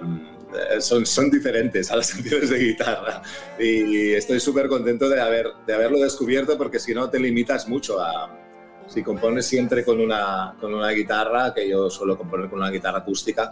eh, 0.54 0.80
son, 0.80 1.06
son 1.06 1.30
diferentes 1.30 1.92
a 1.92 1.98
las 1.98 2.12
canciones 2.14 2.50
de 2.50 2.60
guitarra. 2.60 3.22
Y 3.60 4.14
estoy 4.14 4.40
súper 4.40 4.68
contento 4.68 5.10
de, 5.10 5.20
haber, 5.20 5.48
de 5.66 5.74
haberlo 5.74 6.00
descubierto 6.00 6.58
porque 6.58 6.80
si 6.80 6.94
no 6.94 7.10
te 7.10 7.20
limitas 7.20 7.68
mucho 7.68 8.02
a... 8.02 8.34
Si 8.88 9.04
compones 9.04 9.46
siempre 9.46 9.84
con 9.84 10.00
una, 10.00 10.56
con 10.62 10.74
una 10.74 10.92
guitarra, 10.92 11.54
que 11.54 11.68
yo 11.68 11.90
suelo 11.90 12.18
componer 12.18 12.50
con 12.50 12.60
una 12.60 12.70
guitarra 12.70 13.00
acústica, 13.00 13.52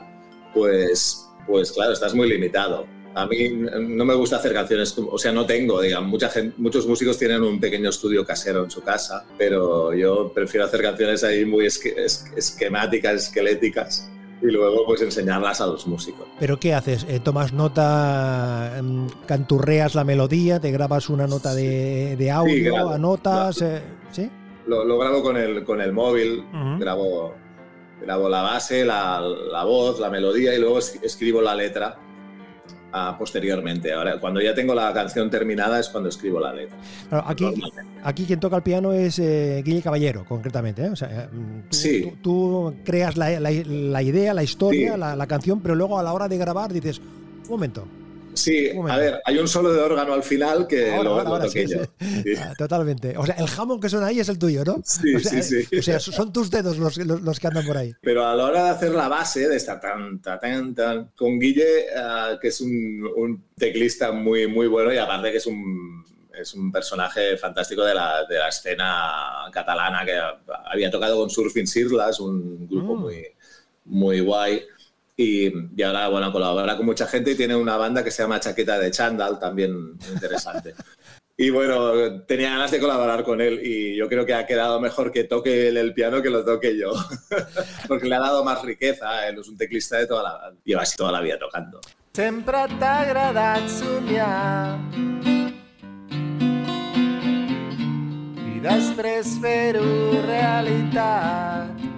pues, 0.54 1.28
pues 1.46 1.74
claro, 1.74 1.92
estás 1.92 2.16
muy 2.16 2.30
limitado. 2.30 2.88
A 3.16 3.26
mí 3.28 3.50
no 3.50 4.04
me 4.04 4.14
gusta 4.14 4.36
hacer 4.36 4.54
canciones, 4.54 4.94
o 4.98 5.18
sea, 5.18 5.32
no 5.32 5.46
tengo, 5.46 5.80
digamos, 5.80 6.10
mucha 6.10 6.28
gente, 6.28 6.54
muchos 6.58 6.86
músicos 6.86 7.18
tienen 7.18 7.44
un 7.44 7.62
pequeño 7.62 7.90
estudio 7.90 8.26
casero 8.26 8.66
en 8.66 8.70
su 8.70 8.82
casa, 8.82 9.26
pero 9.38 9.94
yo 9.94 10.34
prefiero 10.34 10.66
hacer 10.66 10.82
canciones 10.82 11.24
ahí 11.24 11.46
muy 11.46 11.66
esquemáticas, 11.66 13.28
esqueléticas, 13.28 14.10
y 14.42 14.48
luego 14.48 14.86
pues 14.86 15.02
enseñarlas 15.02 15.62
a 15.62 15.68
los 15.68 15.88
músicos. 15.88 16.28
¿Pero 16.42 16.60
qué 16.60 16.74
haces? 16.74 17.06
Eh, 17.08 17.22
¿Tomas 17.22 17.54
nota, 17.54 18.78
em, 18.78 19.08
canturreas 19.26 19.96
la 19.96 20.04
melodía, 20.04 20.60
te 20.60 20.72
grabas 20.72 21.08
una 21.08 21.26
nota 21.26 21.56
de, 21.56 22.30
audio, 22.30 22.90
anotas? 22.90 23.62
Eh, 23.62 23.82
¿Sí? 24.12 24.30
Lo, 24.68 25.00
grabo 25.00 25.24
con 25.24 25.38
el, 25.38 25.64
con 25.64 25.80
el 25.80 25.94
móvil, 25.94 26.44
grabo, 26.80 27.34
grabo 28.02 28.28
la 28.28 28.42
base, 28.42 28.84
la, 28.84 29.22
la, 29.22 29.64
voz, 29.64 30.02
la 30.02 30.10
melodía 30.10 30.54
y 30.54 30.60
luego 30.60 30.80
escribo 30.80 31.42
la 31.42 31.56
letra 31.56 32.00
posteriormente. 33.18 33.94
Ahora, 33.94 34.20
cuando 34.20 34.42
ya 34.42 34.54
tengo 34.54 34.74
la 34.74 34.94
canción 34.94 35.30
terminada 35.30 35.80
es 35.80 35.90
cuando 35.90 36.10
escribo 36.10 36.40
la 36.40 36.54
letra. 36.54 36.78
aquí, 37.26 37.46
aquí 38.04 38.26
quien 38.26 38.40
toca 38.40 38.58
el 38.58 38.64
piano 38.64 38.94
es 38.94 39.20
eh, 39.20 39.62
Guille 39.66 39.82
Caballero, 39.82 40.26
concretamente. 40.26 40.86
¿eh? 40.86 40.90
O 40.90 40.96
sea, 40.96 41.30
mm, 41.32 41.70
tú, 41.70 41.76
sí. 41.76 42.14
tú, 42.22 42.76
creas 42.84 43.18
la, 43.18 43.32
idea, 44.02 44.34
la 44.34 44.44
historia, 44.44 44.98
la, 44.98 45.28
canción, 45.28 45.60
pero 45.60 45.76
luego 45.76 46.00
a 46.00 46.04
la 46.04 46.14
hora 46.14 46.28
de 46.28 46.38
grabar 46.38 46.72
dices, 46.72 47.00
un 47.00 47.50
momento. 47.50 47.86
Sí, 48.36 48.70
a 48.90 48.98
ver, 48.98 49.22
hay 49.26 49.38
un 49.38 49.48
solo 49.48 49.74
de 49.74 49.82
órgano 49.82 50.14
al 50.14 50.24
final 50.24 50.68
que 50.68 50.92
lo, 51.02 51.40
toqué 51.40 51.66
yo. 51.68 51.82
Ah, 52.38 52.54
totalmente. 52.58 53.18
O 53.18 53.26
sea, 53.26 53.36
el 53.36 53.48
jamón 53.48 53.80
que 53.80 53.90
suena 53.90 54.08
ahí 54.08 54.20
es 54.20 54.30
el 54.30 54.38
tuyo, 54.38 54.64
¿no? 54.64 54.82
Sí, 54.84 55.20
sí, 55.20 55.42
sí. 55.42 55.78
O 55.78 55.82
sea, 55.82 56.00
son 56.00 56.34
tus 56.34 56.52
dedos 56.52 56.78
los, 56.78 56.98
los, 56.98 57.40
que 57.40 57.48
andan 57.48 57.66
por 57.66 57.78
ahí. 57.78 57.94
Pero 58.02 58.26
a 58.26 58.36
la 58.36 58.46
hora 58.46 58.64
de 58.66 58.70
hacer 58.70 58.92
la 58.92 59.08
base 59.08 59.48
de 59.48 59.56
esta 59.56 59.80
tan, 59.80 60.22
tan, 60.22 60.76
tan, 60.76 61.12
con 61.16 61.40
Guille, 61.40 61.86
ah, 61.96 62.38
que 62.42 62.50
es 62.50 62.62
un, 62.62 63.10
un, 63.16 63.46
teclista 63.58 64.12
muy, 64.12 64.48
muy 64.48 64.68
bueno 64.68 64.94
y 64.94 64.98
aparte 64.98 65.32
que 65.32 65.38
es 65.38 65.46
un, 65.46 66.04
es 66.38 66.54
un 66.54 66.72
personaje 66.72 67.38
fantástico 67.38 67.84
de 67.84 67.94
la, 67.94 68.26
de 68.26 68.38
la 68.38 68.50
escena 68.50 69.46
catalana 69.52 70.06
que 70.06 70.20
había 70.66 70.92
tocado 70.92 71.18
con 71.18 71.30
Surfing 71.30 71.68
Sirlas, 71.68 72.20
un 72.20 72.68
grupo 72.68 72.96
mm. 72.96 73.02
muy, 73.02 73.28
muy 73.86 74.20
guay. 74.20 74.66
Y, 75.18 75.82
ahora, 75.82 76.10
bueno, 76.10 76.32
colabora 76.32 76.76
con 76.76 76.86
mucha 76.86 77.08
gente 77.08 77.32
y 77.32 77.36
tiene 77.36 77.56
una 77.56 77.78
banda 77.78 78.04
que 78.04 78.12
se 78.12 78.24
llama 78.24 78.40
Chaqueta 78.40 78.78
de 78.78 78.92
Chandal, 78.92 79.40
también 79.40 79.98
interesante. 80.12 80.76
y 81.38 81.50
bueno, 81.50 82.22
tenía 82.24 82.50
ganas 82.50 82.72
de 82.72 82.80
colaborar 82.80 83.24
con 83.24 83.40
él 83.40 83.62
y 83.64 83.96
yo 83.96 84.10
creo 84.10 84.26
que 84.26 84.34
ha 84.34 84.46
quedado 84.46 84.80
mejor 84.80 85.12
que 85.12 85.24
toque 85.24 85.70
el 85.70 85.94
piano 85.94 86.22
que 86.22 86.30
lo 86.30 86.44
toque 86.44 86.78
yo, 86.78 86.92
porque 87.88 88.08
le 88.08 88.16
ha 88.16 88.20
dado 88.20 88.44
más 88.44 88.62
riqueza, 88.62 89.28
él 89.28 89.40
es 89.40 89.48
un 89.48 89.58
teclista 89.58 89.98
de 89.98 90.08
toda 90.08 90.24
la... 90.24 90.54
lleva 90.64 90.82
así 90.82 90.98
toda 90.98 91.12
la 91.12 91.22
vida 91.22 91.40
tocando. 91.40 91.80
Sempre 92.16 92.62
t'ha 92.80 92.94
agradat 93.04 93.66
somiar 93.68 94.88
i 98.40 98.62
després 98.64 99.34
fer-ho 99.44 100.24
realitat 100.24 101.95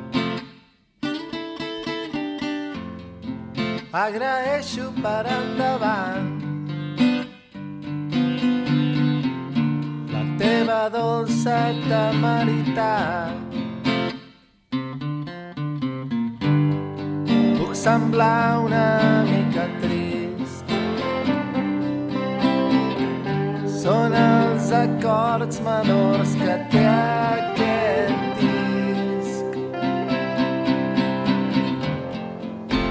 agraeixo 3.91 4.91
per 5.01 5.23
endavant 5.31 6.27
la 10.11 10.23
teva 10.37 10.89
dolça 10.89 11.71
temeritat. 11.87 13.31
Puc 17.57 17.75
semblar 17.75 18.59
una 18.65 19.23
mica 19.29 19.67
trist. 19.81 20.65
Són 23.83 24.11
els 24.13 24.71
acords 24.71 25.61
menors 25.63 26.35
que 26.41 26.59
té 26.73 27.56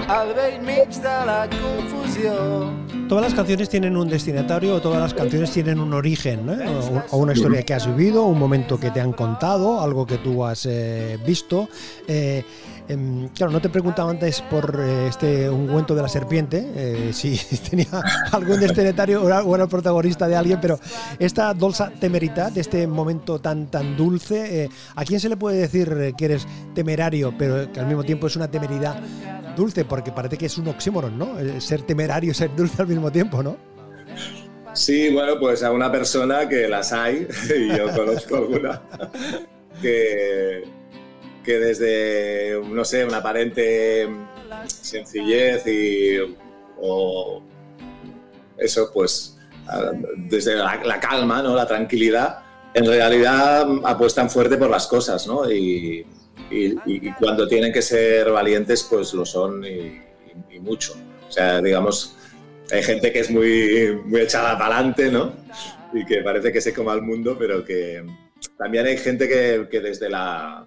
al 0.09 0.35
la. 0.35 1.49
Todas 3.09 3.25
las 3.25 3.35
canciones 3.35 3.69
tienen 3.69 3.97
un 3.97 4.09
destinatario 4.09 4.75
o 4.75 4.81
todas 4.81 5.01
las 5.01 5.15
canciones 5.15 5.53
tienen 5.53 5.79
un 5.79 5.93
origen, 5.95 6.49
o, 7.11 7.19
una 7.19 7.35
historia 7.35 7.63
que 7.63 7.75
has 7.75 7.87
vivido, 7.87 8.25
un 8.25 8.39
momento 8.39 8.81
que 8.81 8.91
te 8.91 9.01
han 9.01 9.13
contado, 9.13 9.81
algo 9.81 10.07
que 10.07 10.19
tú 10.19 10.45
has 10.45 10.67
eh, 10.67 11.19
visto. 11.25 11.69
Eh, 12.09 12.45
Em, 12.89 13.29
claro, 13.29 13.53
no 13.53 13.61
te 13.61 13.69
preguntaba 13.69 14.11
antes 14.11 14.41
por 14.43 14.79
eh, 14.81 15.09
este 15.09 15.51
ungüento 15.51 15.95
de 15.95 16.03
la 16.03 16.09
serpiente, 16.09 16.71
eh, 16.77 17.11
si 17.13 17.37
tenía 17.69 17.87
algún 18.31 18.61
destinatario 18.61 19.23
o 19.23 19.55
era, 19.55 19.65
el 19.65 19.69
protagonista 19.69 20.29
de 20.29 20.37
alguien, 20.37 20.61
pero 20.61 20.79
esta 21.19 21.53
dolsa 21.53 21.91
temeridad, 21.99 22.57
este 22.57 22.87
momento 22.87 23.41
tan, 23.41 23.67
tan 23.71 23.97
dulce, 23.97 24.65
eh, 24.65 24.69
¿a 24.95 25.05
quién 25.05 25.19
se 25.19 25.29
le 25.29 25.37
puede 25.37 25.59
decir 25.59 26.15
que 26.17 26.25
eres 26.25 26.47
temerario, 26.75 27.35
pero 27.37 27.73
que 27.73 27.81
al 27.81 27.87
mismo 27.87 28.05
tiempo 28.05 28.29
es 28.29 28.37
una 28.37 28.49
temeridad 28.49 29.01
dulce? 29.57 29.85
Porque 29.85 30.13
parece 30.13 30.37
que 30.39 30.47
es 30.47 30.57
un 30.57 30.69
oxímoron, 30.69 31.19
¿no? 31.19 31.35
Ser 31.61 31.83
temerario 31.83 32.31
y 32.31 32.35
ser 32.35 32.55
dulce 32.55 32.83
al 32.83 32.89
mismo 32.89 33.11
tiempo, 33.11 33.43
¿no? 33.43 33.57
Sí, 34.75 35.11
bueno, 35.11 35.41
pues 35.41 35.63
a 35.63 35.73
una 35.73 35.91
persona 35.91 36.47
que 36.49 36.69
las 36.69 36.93
hay, 36.93 37.27
y 37.59 37.77
yo 37.77 37.93
conozco 37.95 38.37
alguna, 38.37 38.83
que, 39.81 40.65
que 41.47 41.59
desde, 41.61 42.61
no 42.61 42.85
sé, 42.85 43.05
una 43.05 43.19
aparente 43.19 44.09
sencillez 44.67 45.65
y, 45.67 46.19
o 46.79 47.41
eso, 48.59 48.91
pues, 48.93 49.39
desde 50.17 50.57
la, 50.57 51.01
calma, 51.01 51.43
¿no? 51.43 51.55
La 51.55 51.67
tranquilidad, 51.67 52.41
en 52.75 52.85
realidad 52.85 53.67
apuestan 53.85 54.29
fuerte 54.29 54.57
por 54.57 54.69
las 54.69 54.89
cosas, 54.89 55.27
¿no? 55.27 55.51
Y, 55.51 56.05
cuando 57.19 57.49
tienen 57.49 57.73
que 57.73 57.83
ser 57.83 58.31
valientes, 58.31 58.87
pues 58.89 59.15
lo 59.15 59.25
son 59.25 59.65
y, 59.65 60.03
mucho. 60.61 60.95
O 61.29 61.33
sea, 61.33 61.61
digamos, 61.61 62.17
hay 62.73 62.83
gente 62.83 63.13
que 63.13 63.21
es 63.21 63.31
muy, 63.31 64.01
muy 64.05 64.23
echada 64.23 64.59
para 64.59 64.77
adelante, 64.77 65.11
¿no? 65.11 65.33
Y 65.93 66.05
que 66.05 66.23
parece 66.23 66.53
que 66.53 66.61
se 66.61 66.75
coma 66.75 66.95
el 66.95 67.03
mundo, 67.03 67.37
pero 67.39 67.65
que 67.65 68.05
también 68.59 68.87
hay 68.87 68.97
gente 68.97 69.29
que, 69.29 69.69
que 69.71 69.81
desde 69.81 70.09
la 70.11 70.65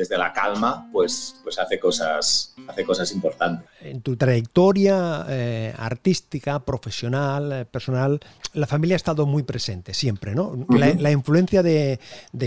desde 0.00 0.16
la 0.16 0.32
calma, 0.32 0.88
pues, 0.92 1.36
pues 1.42 1.58
hace, 1.58 1.78
cosas, 1.78 2.54
hace 2.66 2.84
cosas 2.84 3.12
importantes. 3.12 3.68
En 3.82 4.00
tu 4.00 4.16
trayectoria 4.16 5.26
eh, 5.28 5.74
artística, 5.76 6.58
profesional, 6.60 7.52
eh, 7.52 7.64
personal, 7.66 8.18
la 8.54 8.66
familia 8.66 8.94
ha 8.94 8.96
estado 8.96 9.26
muy 9.26 9.42
presente 9.42 9.92
siempre, 9.92 10.34
¿no? 10.34 10.66
la, 10.70 11.10
influencia 11.10 11.62
de, 11.62 11.98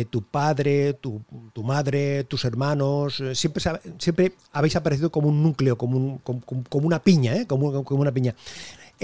tu 0.09 0.23
padre, 0.23 0.93
tu, 0.95 1.21
madre, 1.63 2.23
tus 2.23 2.43
hermanos, 2.43 3.19
eh, 3.19 3.35
siempre, 3.35 3.63
siempre 3.99 4.33
habéis 4.51 4.75
aparecido 4.75 5.11
como 5.11 5.29
un 5.29 5.43
núcleo, 5.43 5.77
como, 5.77 6.21
como, 6.23 6.87
una 6.87 7.03
piña, 7.03 7.35
¿eh? 7.35 7.45
como, 7.45 7.83
como 7.83 8.01
una 8.01 8.11
piña. 8.11 8.33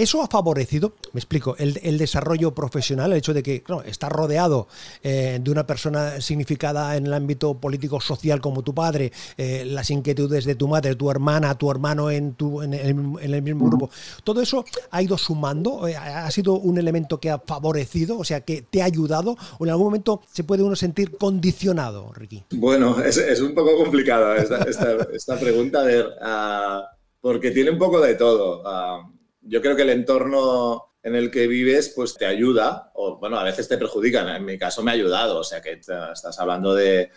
¿Eso 0.00 0.22
ha 0.22 0.28
favorecido, 0.28 0.94
me 1.12 1.20
explico, 1.20 1.56
el, 1.58 1.98
desarrollo 1.98 2.54
profesional, 2.54 3.12
el 3.12 3.18
hecho 3.18 3.34
de 3.34 3.42
que 3.42 3.62
claro, 3.62 3.84
rodeado 4.08 4.66
eh, 5.02 5.38
de 5.42 5.50
una 5.50 5.66
persona 5.66 6.22
significada 6.22 6.96
en 6.96 7.04
el 7.04 7.12
ámbito 7.12 7.52
político-social 7.52 8.40
como 8.40 8.62
tu 8.62 8.74
padre, 8.74 9.12
eh, 9.36 9.66
las 9.66 9.90
inquietudes 9.90 10.46
de 10.46 10.54
tu 10.54 10.68
madre, 10.68 10.94
tu 10.94 11.10
hermana, 11.10 11.54
tu 11.58 11.70
hermano 11.70 12.10
en, 12.10 12.32
tu, 12.32 12.62
en, 12.62 12.72
el, 12.72 13.42
mismo 13.42 13.66
grupo, 13.66 13.90
todo 14.24 14.40
eso 14.40 14.64
ha 14.90 15.02
ido 15.02 15.18
sumando, 15.18 15.86
eh, 15.86 15.94
ha 15.94 16.30
sido 16.30 16.54
un 16.54 16.78
elemento 16.78 17.20
que 17.20 17.28
ha 17.28 17.38
favorecido, 17.38 18.16
o 18.16 18.24
sea, 18.24 18.40
que 18.40 18.62
te 18.62 18.80
ha 18.80 18.86
ayudado, 18.86 19.36
o 19.58 19.66
en 19.66 19.70
algún 19.70 19.88
momento 19.88 20.22
se 20.32 20.44
puede 20.44 20.62
uno 20.62 20.76
sentir 20.76 21.18
condicionado, 21.18 22.10
Ricky. 22.14 22.42
Bueno, 22.52 22.98
es, 23.02 23.38
un 23.42 23.54
poco 23.54 23.76
complicado 23.76 24.34
esta, 24.34 25.38
pregunta, 25.38 25.84
ah, 26.22 26.86
porque 27.20 27.50
tiene 27.50 27.70
un 27.70 27.78
poco 27.78 28.00
de 28.00 28.14
todo. 28.14 28.62
Ah, 28.64 29.06
yo 29.42 29.60
creo 29.60 29.76
que 29.76 29.82
el 29.82 29.90
entorno 29.90 30.90
en 31.02 31.14
el 31.14 31.30
que 31.30 31.46
vives 31.46 31.92
pues 31.94 32.14
te 32.14 32.26
ayuda, 32.26 32.90
o 32.94 33.18
bueno, 33.18 33.38
a 33.38 33.44
veces 33.44 33.68
te 33.68 33.78
perjudican, 33.78 34.28
en 34.28 34.44
mi 34.44 34.58
caso 34.58 34.82
me 34.82 34.90
ha 34.90 34.94
ayudado, 34.94 35.38
o 35.38 35.44
sea 35.44 35.60
que 35.60 35.72
estás 35.72 36.38
hablando 36.38 36.74
de, 36.74 37.10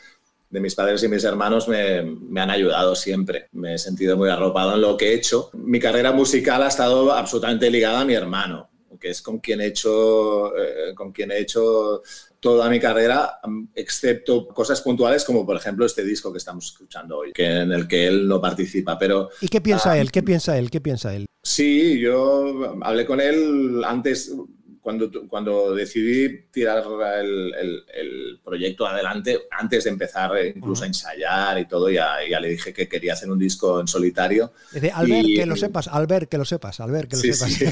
mis 0.49 0.75
padres 0.75 1.01
y 1.03 1.07
mis 1.07 1.23
hermanos 1.23 1.67
me, 1.67 1.97
han 1.97 2.49
ayudado 2.51 2.95
siempre. 2.95 3.49
Me 3.53 3.73
he 3.73 3.77
sentido 3.79 4.15
muy 4.15 4.29
arropado 4.29 4.75
en 4.75 4.81
lo 4.81 4.95
que 4.95 5.09
he 5.09 5.15
hecho. 5.15 5.49
Mi 5.53 5.79
carrera 5.79 6.11
musical 6.11 6.61
ha 6.61 6.67
estado 6.67 7.11
absolutamente 7.11 7.71
ligada 7.71 8.01
a 8.01 8.05
mi 8.05 8.13
hermano, 8.13 8.69
que 8.99 9.09
es 9.09 9.23
con 9.23 9.39
quien 9.39 9.61
he 9.61 9.65
hecho, 9.65 10.55
eh, 10.55 10.93
con 10.93 11.11
quien 11.11 11.31
he 11.31 11.39
hecho 11.39 12.03
toda 12.43 12.69
mi 12.69 12.77
carrera, 12.77 13.39
excepto 13.73 14.49
cosas 14.49 14.81
puntuales 14.81 15.23
como 15.23 15.45
por 15.45 15.55
ejemplo 15.55 15.85
este 15.85 16.03
disco 16.03 16.31
que 16.31 16.39
estamos 16.39 16.65
escuchando 16.65 17.19
hoy, 17.19 17.31
que 17.31 17.45
en 17.45 17.71
el 17.71 17.87
que 17.87 18.05
él 18.05 18.27
no 18.27 18.41
participa. 18.41 18.99
Pero, 18.99 19.29
¿Y 19.39 19.47
qué 19.47 19.61
piensa 19.61 19.93
ah, 19.93 19.97
él? 19.97 20.11
¿Qué 20.11 20.21
piensa 20.21 20.57
él? 20.57 20.69
¿Qué 20.69 20.81
piensa 20.81 21.15
él? 21.15 21.25
Sí, 21.41 21.99
yo 21.99 22.77
hablé 22.81 23.05
con 23.05 23.21
él 23.21 23.81
antes, 23.85 24.35
cuando, 24.83 25.09
cuando 25.29 25.73
decidí 25.73 26.41
tirar 26.51 26.83
el, 27.21 28.39
proyecto 28.43 28.85
adelante, 28.85 29.43
antes 29.49 29.85
de 29.85 29.89
empezar 29.89 30.31
incluso 30.45 30.83
a 30.83 30.87
ensayar 30.87 31.57
y 31.57 31.65
todo, 31.65 31.89
ya, 31.89 32.17
ya 32.29 32.39
le 32.41 32.49
dije 32.49 32.73
que 32.73 32.89
quería 32.89 33.13
hacer 33.13 33.31
un 33.31 33.39
disco 33.39 33.79
en 33.79 33.87
solitario. 33.87 34.51
Dice, 34.73 34.91
Albert, 34.91 35.27
que 35.35 35.45
lo 35.45 35.55
sepas, 35.55 35.87
Albert, 35.87 36.29
que 36.29 36.37
lo 36.37 36.43
sepas, 36.43 36.81
Albert, 36.81 37.09
que 37.09 37.15
lo 37.15 37.33
sepas. 37.33 37.53
Sí. 37.53 37.65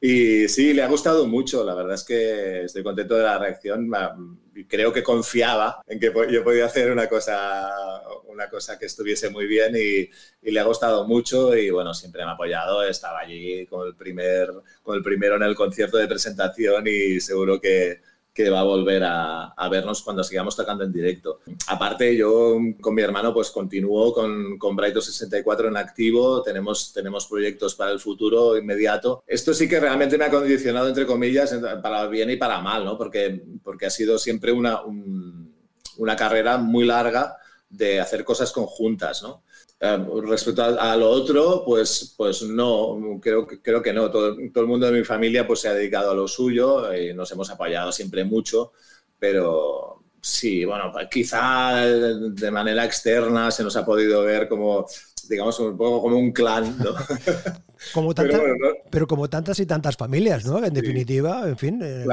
y 0.00 0.48
sí, 0.48 0.72
le 0.72 0.82
ha 0.84 0.88
gustado 0.88 1.26
mucho, 1.26 1.64
la 1.64 1.74
verdad 1.74 1.94
es 1.94 2.04
que 2.04 2.64
estoy 2.64 2.84
contento 2.84 3.16
de 3.16 3.24
la 3.24 3.36
reacción 3.36 3.90
creo 4.68 4.92
que 4.92 5.02
confiaba 5.02 5.82
en 5.86 5.98
que 5.98 6.12
yo 6.30 6.44
podía 6.44 6.66
hacer 6.66 6.90
una 6.92 7.08
cosa, 7.08 7.70
una 8.26 8.48
cosa 8.48 8.78
que 8.78 8.86
estuviese 8.86 9.30
muy 9.30 9.46
bien 9.46 9.74
y, 9.76 10.10
le 10.50 10.60
ha 10.60 10.64
gustado 10.64 11.06
mucho 11.06 11.56
y 11.56 11.70
bueno, 11.70 11.94
siempre 11.94 12.22
me 12.24 12.30
ha 12.30 12.34
apoyado, 12.34 12.84
estaba 12.84 13.20
allí 13.20 13.66
con 13.66 13.86
el, 13.86 13.94
primer, 13.96 14.50
con 14.82 14.96
el 14.96 15.02
primero 15.02 15.36
en 15.36 15.42
el 15.42 15.54
concierto 15.54 15.96
de 15.96 16.06
presentación 16.06 16.84
y 16.86 17.20
seguro 17.20 17.60
que, 17.60 18.00
que 18.34 18.50
va 18.50 18.60
a 18.60 18.64
volver 18.64 19.04
a, 19.06 19.68
vernos 19.70 20.02
cuando 20.02 20.24
sigamos 20.24 20.56
tocando 20.56 20.82
en 20.82 20.92
directo. 20.92 21.38
Aparte, 21.68 22.16
yo 22.16 22.58
con 22.80 22.94
mi 22.94 23.00
hermano 23.00 23.32
pues 23.32 23.50
continúo 23.50 24.12
con, 24.12 24.58
con 24.58 24.74
Brighton 24.74 25.02
64 25.02 25.68
en 25.68 25.76
activo, 25.76 26.42
tenemos, 26.42 26.92
tenemos 26.92 27.26
proyectos 27.26 27.76
para 27.76 27.92
el 27.92 28.00
futuro 28.00 28.58
inmediato. 28.58 29.22
Esto 29.26 29.54
sí 29.54 29.68
que 29.68 29.78
realmente 29.78 30.18
me 30.18 30.24
ha 30.24 30.30
condicionado, 30.30 30.88
entre 30.88 31.06
comillas, 31.06 31.56
para 31.80 32.08
bien 32.08 32.28
y 32.30 32.36
para 32.36 32.60
mal, 32.60 32.84
¿no? 32.84 32.98
Porque, 32.98 33.40
porque 33.62 33.86
ha 33.86 33.90
sido 33.90 34.18
siempre 34.18 34.50
una, 34.50 34.80
una 35.96 36.16
carrera 36.16 36.58
muy 36.58 36.84
larga 36.84 37.36
de 37.68 38.00
hacer 38.00 38.24
cosas 38.24 38.50
conjuntas, 38.50 39.22
¿no? 39.22 39.43
Eh, 39.86 39.98
respecto 40.22 40.62
a, 40.64 40.96
lo 40.96 41.10
otro, 41.10 41.62
pues, 41.62 42.14
pues 42.16 42.42
no, 42.42 43.20
creo, 43.20 43.46
creo 43.46 43.82
que 43.82 43.92
no. 43.92 44.10
Todo, 44.10 44.38
el 44.38 44.66
mundo 44.66 44.86
de 44.86 44.98
mi 44.98 45.04
familia 45.04 45.46
pues, 45.46 45.60
se 45.60 45.68
ha 45.68 45.74
dedicado 45.74 46.12
a 46.12 46.14
lo 46.14 46.26
suyo 46.26 46.94
y 46.94 47.12
nos 47.12 47.30
hemos 47.32 47.50
apoyado 47.50 47.92
siempre 47.92 48.24
mucho, 48.24 48.72
pero 49.18 50.03
sí, 50.24 50.64
bueno, 50.64 50.92
quizá 51.10 51.84
de 51.84 52.50
manera 52.50 52.84
externa 52.84 53.50
se 53.50 53.62
nos 53.62 53.76
ha 53.76 53.84
podido 53.84 54.22
ver 54.22 54.48
como 54.48 54.86
digamos, 55.28 55.58
un 55.60 55.76
poco 55.76 56.02
como 56.02 56.18
un 56.18 56.32
clan, 56.32 56.76
¿no? 56.78 56.94
Como 57.92 58.14
pero, 58.14 59.06
como 59.06 59.28
tantas 59.28 59.58
y 59.58 59.66
tantas 59.66 59.94
familias, 59.94 60.46
¿no? 60.46 60.64
En 60.64 60.72
definitiva, 60.72 61.46
en 61.46 61.58
fin, 61.58 61.80
eh, 61.82 62.06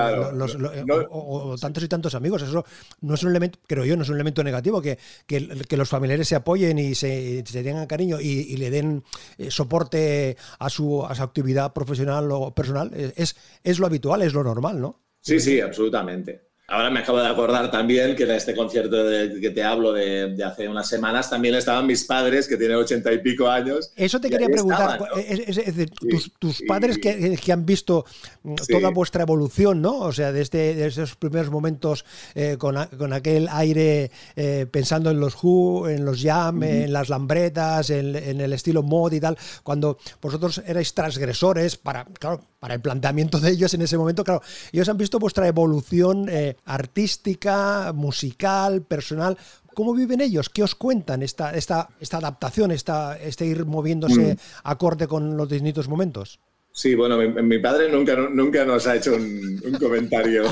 o, 1.10 1.56
tantos 1.58 1.84
y 1.84 1.88
tantos 1.88 2.14
amigos. 2.14 2.42
Eso 2.42 2.66
no 3.00 3.14
es 3.14 3.24
un 3.24 3.30
elemento, 3.30 3.58
creo 3.66 3.86
yo, 3.86 3.96
no 3.96 4.04
es 4.04 4.10
un 4.10 4.16
elemento 4.16 4.44
negativo, 4.44 4.82
que, 4.82 4.98
que, 5.26 5.78
los 5.78 5.88
familiares 5.88 6.28
se 6.28 6.36
apoyen 6.36 6.78
y 6.78 6.94
se, 6.94 7.42
tengan 7.44 7.88
cariño 7.88 8.20
y, 8.20 8.58
le 8.58 8.70
den 8.70 9.04
eh, 9.38 9.50
soporte 9.50 10.36
a 10.60 10.70
su, 10.70 11.06
a 11.06 11.16
su 11.16 11.24
actividad 11.24 11.72
profesional 11.72 12.30
o 12.34 12.54
personal. 12.54 12.92
Es, 13.16 13.38
es 13.64 13.80
lo 13.80 13.86
habitual, 13.86 14.24
es 14.24 14.34
lo 14.34 14.44
normal, 14.44 14.82
¿no? 14.82 15.00
Sí, 15.22 15.40
sí, 15.40 15.62
absolutamente. 15.62 16.51
Ahora 16.72 16.90
me 16.90 17.02
acabo 17.02 17.20
de 17.20 17.28
acordar 17.28 17.70
también 17.70 18.16
que 18.16 18.24
en 18.24 18.32
este 18.32 18.56
concierto 18.56 19.04
de, 19.04 19.42
que 19.42 19.50
te 19.50 19.62
hablo 19.62 19.92
de, 19.92 20.42
hace 20.42 20.70
unas 20.70 20.88
semanas 20.88 21.30
también 21.30 21.54
estaban 21.56 21.86
mis 21.86 22.06
padres, 22.06 22.48
que 22.48 22.56
tienen 22.56 22.78
ochenta 22.78 23.12
y 23.12 23.18
pico 23.18 23.50
años. 23.50 23.92
Eso 23.98 24.22
te 24.22 24.30
quería 24.30 24.48
preguntar. 24.48 24.98
es, 25.18 25.58
decir, 25.58 25.92
tus, 26.40 26.62
padres 26.66 26.98
que, 26.98 27.52
han 27.52 27.66
visto 27.66 28.06
mm, 28.44 28.56
toda 28.70 28.90
vuestra 28.90 29.24
evolución, 29.24 29.82
¿no? 29.82 30.00
O 30.00 30.14
sea, 30.14 30.32
desde, 30.32 30.86
esos 30.86 31.18
primeros 31.18 31.52
momentos 31.52 32.06
eh, 32.36 32.56
con, 32.58 32.78
aquel 32.78 33.50
aire 33.52 34.10
eh, 34.38 34.66
pensando 34.72 35.12
en 35.12 35.20
los 35.20 35.36
Who, 35.44 35.90
en 35.90 36.06
los 36.06 36.22
Jam, 36.24 36.64
en 36.64 36.94
las 36.94 37.10
Lambretas, 37.10 37.90
en, 37.90 38.16
el 38.16 38.54
estilo 38.54 38.82
mod 38.82 39.12
y 39.12 39.20
tal, 39.20 39.38
cuando 39.64 39.98
vosotros 40.22 40.62
erais 40.66 40.94
transgresores 40.94 41.76
para, 41.76 42.06
claro, 42.06 42.46
para 42.62 42.76
el 42.76 42.80
planteamiento 42.80 43.40
de 43.40 43.50
ellos 43.50 43.74
en 43.74 43.82
ese 43.82 43.98
momento, 43.98 44.24
claro, 44.24 44.44
ellos 44.72 44.88
han 44.88 44.96
visto 44.96 45.18
vuestra 45.18 45.48
evolución. 45.48 46.30
Eh, 46.30 46.56
artística, 46.66 47.92
musical, 47.92 48.84
personal. 48.84 49.36
¿Cómo 49.74 49.96
viven 49.96 50.22
ellos? 50.22 50.48
¿Qué 50.48 50.62
os 50.62 50.76
cuentan 50.76 51.24
esta, 51.24 51.56
esta, 51.56 51.90
esta 52.00 52.18
adaptación, 52.18 52.72
esta, 52.72 53.18
este 53.18 53.48
ir 53.48 53.66
moviéndose 53.66 54.36
mm. 54.36 54.38
acorde 54.64 55.08
con 55.08 55.36
los 55.36 55.50
distintos 55.50 55.88
momentos? 55.88 56.40
Sí, 56.74 56.96
bueno, 56.96 57.18
mi, 57.18 57.60
padre 57.60 57.92
nunca, 57.92 58.16
nunca 58.16 58.64
nos 58.64 58.88
ha 58.88 58.96
hecho 58.96 59.14
un, 59.14 59.78
comentario, 59.78 60.46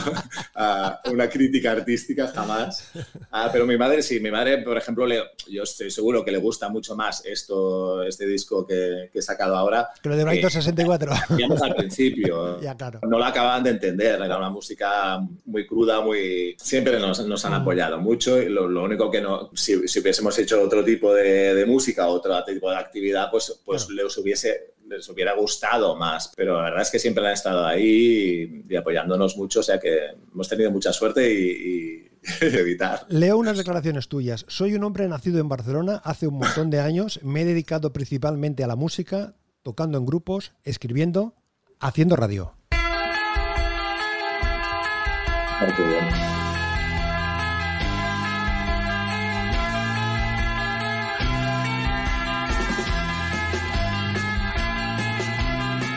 a 0.54 1.00
una 1.12 1.30
crítica 1.30 1.72
artística, 1.72 2.28
jamás. 2.28 2.92
Ah, 3.32 3.50
pero 3.52 3.66
mi 3.66 3.78
madre 3.78 4.04
sí, 4.04 4.20
mi 4.20 4.30
madre, 4.30 4.58
por 4.58 4.78
ejemplo, 4.78 5.08
le, 5.08 5.22
yo 5.50 5.64
estoy 5.64 5.90
seguro 5.90 6.26
que 6.26 6.32
le 6.32 6.38
gusta 6.40 6.68
mucho 6.68 6.94
más 6.96 7.26
esto, 7.26 8.04
este 8.04 8.28
disco 8.28 8.68
que, 8.68 9.10
he 9.14 9.22
sacado 9.22 9.56
ahora. 9.56 9.90
Que 10.02 10.10
lo 10.10 10.18
de 10.18 10.26
Brighton 10.26 10.52
64. 10.52 11.14
Digamos 11.38 11.62
al 11.62 11.76
principio. 11.76 12.60
ya, 12.62 12.76
claro. 12.76 13.00
No 13.08 13.18
lo 13.18 13.26
acababan 13.26 13.64
de 13.64 13.70
entender, 13.72 14.22
era 14.22 14.38
una 14.38 14.50
música 14.50 15.20
muy 15.46 15.66
cruda, 15.66 16.02
muy... 16.02 16.56
Siempre 16.60 17.00
nos, 17.00 17.26
nos 17.26 17.46
han 17.46 17.54
mm. 17.54 17.62
apoyado 17.62 17.98
mucho 17.98 18.42
y 18.42 18.50
lo, 18.50 18.66
único 18.84 19.10
que 19.10 19.22
no... 19.22 19.52
Si, 19.56 19.88
si, 19.88 20.00
hubiésemos 20.00 20.38
hecho 20.38 20.62
otro 20.62 20.84
tipo 20.84 21.14
de, 21.14 21.56
de, 21.56 21.66
música, 21.66 22.08
otro 22.08 22.44
tipo 22.44 22.70
de 22.70 22.78
actividad, 22.78 23.32
pues, 23.32 23.62
pues 23.64 23.90
les 23.90 24.18
hubiese 24.18 24.79
les 24.90 25.08
hubiera 25.10 25.34
gustado 25.36 25.96
más, 25.96 26.32
pero 26.36 26.58
la 26.58 26.64
verdad 26.64 26.82
es 26.82 26.90
que 26.90 27.00
siempre 27.00 27.26
han 27.26 27.34
estado 27.34 27.66
ahí 27.66 28.64
y, 28.68 28.76
apoyándonos 28.76 29.38
mucho, 29.38 29.60
o 29.60 29.64
sea 29.64 29.80
que 29.80 30.16
hemos 30.32 30.50
tenido 30.50 30.72
mucha 30.72 30.92
suerte 30.92 31.32
y, 31.32 32.10
evitar. 32.42 33.06
Leo 33.08 33.38
unas 33.38 33.58
declaraciones 33.58 34.10
tuyas. 34.10 34.46
Soy 34.50 34.76
un 34.76 34.84
hombre 34.84 35.08
nacido 35.08 35.40
en 35.40 35.48
Barcelona 35.48 36.02
hace 36.04 36.28
un 36.28 36.40
montón 36.40 36.70
de 36.70 36.82
años, 36.82 37.22
me 37.24 37.42
he 37.42 37.46
dedicado 37.46 37.94
principalmente 37.94 38.64
a 38.64 38.68
la 38.68 38.76
música, 38.76 39.36
tocando 39.64 39.98
en 39.98 40.06
grupos, 40.06 40.52
escribiendo, 40.64 41.36
haciendo 41.80 42.16
radio. 42.16 42.54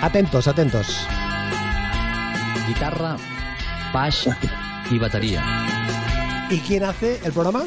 Atentos, 0.03 0.49
atentos. 0.49 1.07
Guitarra, 2.67 3.17
baix 3.95 4.29
y 4.91 4.99
batería. 4.99 5.41
¿Y 6.51 6.59
quién 6.59 6.83
hace 6.83 7.21
el 7.25 7.33
programa? 7.33 7.63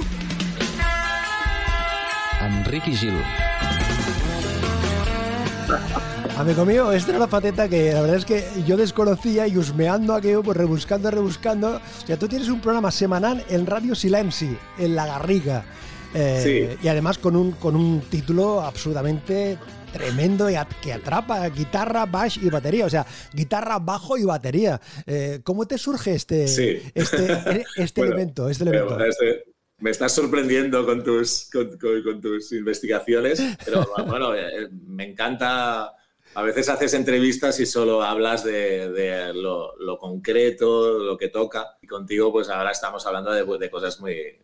Enrique 2.42 2.92
Gil. 2.92 3.14
Amigo 6.38 6.66
mío, 6.66 6.92
esta 6.92 7.12
era 7.12 7.20
la 7.20 7.28
pateta 7.28 7.70
que 7.70 7.94
la 7.94 8.02
verdad 8.02 8.18
es 8.18 8.26
que 8.26 8.46
yo 8.68 8.76
desconocía 8.76 9.48
y 9.48 9.58
husmeando 9.58 10.14
aquello, 10.14 10.44
pues 10.44 10.58
rebuscando, 10.58 11.10
rebuscando. 11.10 11.78
O 11.78 12.06
sea, 12.06 12.20
tú 12.20 12.28
tienes 12.28 12.50
un 12.50 12.60
programa 12.60 12.92
semanal 12.92 13.46
en 13.48 13.66
Radio 13.66 13.96
Silenci, 13.96 14.58
en 14.78 14.94
La 14.94 15.06
Garriga. 15.06 15.64
Eh, 16.14 16.42
sí. 16.44 16.86
Y 16.86 16.90
además 16.90 17.18
con 17.18 17.38
un, 17.38 17.54
con 17.54 17.78
un 17.78 18.02
título 18.02 18.62
absolutamente 18.62 19.58
tremendo 19.96 20.50
y 20.50 20.56
que 20.82 20.92
atrapa 20.92 21.48
guitarra, 21.50 22.06
bass 22.06 22.38
y 22.38 22.50
batería. 22.50 22.86
O 22.86 22.90
sea, 22.90 23.06
guitarra, 23.34 23.80
bajo 23.80 24.18
y 24.18 24.26
batería. 24.26 24.80
Eh, 25.06 25.40
¿Cómo 25.44 25.66
te 25.66 25.78
surge 25.78 26.16
este, 26.16 26.44
este, 26.44 27.66
este 27.78 28.02
elemento? 28.02 28.50
Este 28.50 28.64
elemento? 28.64 28.98
me 29.78 29.92
estás 29.92 30.14
sorprendiendo 30.14 30.86
con 30.86 31.04
tus, 31.04 31.50
con, 31.52 32.22
tus 32.22 32.52
investigaciones, 32.54 33.42
pero 33.64 33.86
bueno, 34.08 34.36
eh, 34.36 34.70
me 34.70 35.10
encanta. 35.10 35.94
A 36.34 36.42
veces 36.42 36.68
haces 36.68 36.94
entrevistas 36.94 37.58
y 37.62 37.66
solo 37.66 38.04
hablas 38.04 38.44
de, 38.44 39.32
lo, 39.34 39.98
concreto, 39.98 41.00
lo 41.00 41.18
que 41.18 41.30
toca. 41.30 41.78
Y 41.82 41.88
contigo, 41.88 42.34
pues 42.34 42.50
ahora 42.50 42.72
estamos 42.72 43.06
hablando 43.06 43.32
de, 43.32 43.46
de 43.58 43.70
cosas 43.70 44.02
muy, 44.02 44.42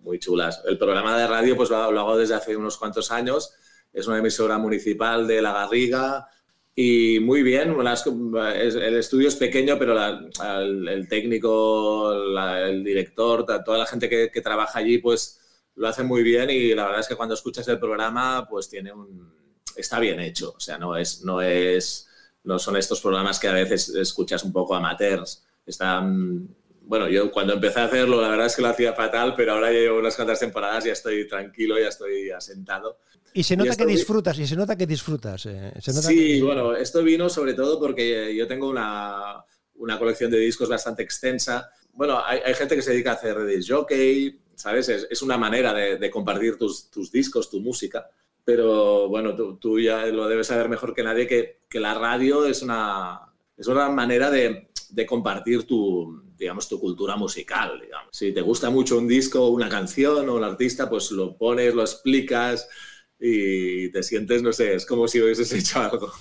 muy 0.00 0.18
chulas. 0.18 0.62
El 0.66 0.76
programa 0.76 1.16
de 1.16 1.28
radio, 1.28 1.56
pues 1.56 1.70
lo, 1.70 1.92
lo 1.92 2.00
hago 2.00 2.18
desde 2.18 2.34
hace 2.34 2.56
unos 2.56 2.76
cuantos 2.76 3.12
años 3.12 3.54
es 3.92 4.06
una 4.06 4.18
emisora 4.18 4.58
municipal 4.58 5.26
de 5.26 5.42
La 5.42 5.52
Garriga 5.52 6.28
y 6.74 7.18
muy 7.20 7.42
bien, 7.42 7.74
el 7.80 8.96
estudio 8.96 9.28
es 9.28 9.34
pequeño, 9.34 9.78
pero 9.78 9.98
el, 9.98 11.06
técnico, 11.08 12.12
el 12.12 12.84
director, 12.84 13.44
toda 13.64 13.78
la 13.78 13.86
gente 13.86 14.08
que, 14.08 14.40
trabaja 14.40 14.78
allí, 14.78 14.98
pues 14.98 15.40
lo 15.74 15.88
hace 15.88 16.04
muy 16.04 16.22
bien 16.22 16.50
y 16.50 16.74
la 16.74 16.84
verdad 16.84 17.00
es 17.00 17.08
que 17.08 17.16
cuando 17.16 17.34
escuchas 17.34 17.66
el 17.68 17.80
programa, 17.80 18.46
pues 18.48 18.68
tiene 18.68 18.92
un... 18.92 19.32
está 19.76 19.98
bien 19.98 20.20
hecho, 20.20 20.54
o 20.56 20.60
sea, 20.60 20.78
no 20.78 20.96
es... 20.96 21.24
No 21.24 21.42
es 21.42 22.08
no 22.48 22.58
son 22.58 22.76
estos 22.78 23.00
programas 23.02 23.38
que 23.38 23.48
a 23.48 23.52
veces 23.52 23.90
escuchas 23.90 24.42
un 24.42 24.52
poco 24.52 24.74
amateurs. 24.74 25.44
Están, 25.66 26.48
bueno, 26.80 27.06
yo 27.08 27.30
cuando 27.30 27.52
empecé 27.52 27.80
a 27.80 27.84
hacerlo, 27.84 28.22
la 28.22 28.28
verdad 28.28 28.46
es 28.46 28.56
que 28.56 28.62
lo 28.62 28.68
hacía 28.68 28.94
fatal, 28.94 29.34
pero 29.36 29.52
ahora 29.52 29.70
llevo 29.70 29.98
unas 29.98 30.16
cuantas 30.16 30.40
temporadas, 30.40 30.84
ya 30.84 30.92
estoy 30.92 31.28
tranquilo, 31.28 31.78
ya 31.78 31.88
estoy 31.88 32.30
asentado. 32.30 33.00
Y 33.38 33.44
se 33.44 33.56
nota 33.56 33.76
que 33.76 33.86
disfrutas, 33.86 34.36
y 34.40 34.48
se 34.48 34.56
nota 34.56 34.76
que 34.76 34.84
disfrutas. 34.84 35.46
Eh, 35.46 35.72
sí, 35.80 36.40
bueno, 36.40 36.74
esto 36.74 37.04
vino 37.04 37.28
sobre 37.28 37.54
todo 37.54 37.78
porque 37.78 38.34
yo 38.34 38.48
tengo 38.48 38.68
una, 38.68 39.44
una 39.76 39.96
colección 39.96 40.28
de 40.28 40.40
discos 40.40 40.68
bastante 40.68 41.04
extensa. 41.04 41.70
Bueno, 41.92 42.20
hay, 42.24 42.40
hay, 42.44 42.54
gente 42.54 42.74
que 42.74 42.82
se 42.82 42.90
dedica 42.90 43.12
a 43.12 43.14
hacer 43.14 43.46
disc 43.46 43.70
jockey, 43.70 44.40
¿sabes? 44.56 44.88
Es, 44.88 45.06
es 45.08 45.22
una 45.22 45.38
manera 45.38 45.72
de, 45.72 45.98
de 45.98 46.10
compartir 46.10 46.58
tus, 46.58 46.90
tus, 46.90 47.12
discos, 47.12 47.48
tu 47.48 47.60
música. 47.60 48.10
Pero 48.44 49.08
bueno, 49.08 49.36
tú, 49.36 49.56
tú, 49.56 49.78
ya 49.78 50.04
lo 50.06 50.26
debes 50.26 50.48
saber 50.48 50.68
mejor 50.68 50.92
que 50.92 51.04
nadie 51.04 51.28
que, 51.28 51.60
que 51.68 51.78
la 51.78 51.94
radio 51.94 52.44
es 52.44 52.62
una, 52.62 53.20
es 53.56 53.68
una 53.68 53.88
manera 53.88 54.32
de, 54.32 54.70
de 54.90 55.06
compartir 55.06 55.64
tu, 55.64 56.24
digamos, 56.36 56.68
tu 56.68 56.80
cultura 56.80 57.14
musical, 57.14 57.80
digamos. 57.80 58.08
Si 58.10 58.32
te 58.32 58.40
gusta 58.40 58.68
mucho 58.68 58.98
un 58.98 59.06
disco, 59.06 59.46
una 59.46 59.68
canción 59.68 60.28
o 60.28 60.34
un 60.34 60.42
artista, 60.42 60.90
pues 60.90 61.12
lo 61.12 61.36
pones, 61.36 61.72
lo 61.72 61.82
explicas 61.82 62.68
y 63.20 63.90
te 63.90 64.02
sientes, 64.02 64.42
no 64.42 64.52
sé, 64.52 64.74
es 64.74 64.86
como 64.86 65.08
si 65.08 65.20
hubieses 65.20 65.52
hecho 65.52 65.80
algo, 65.80 66.12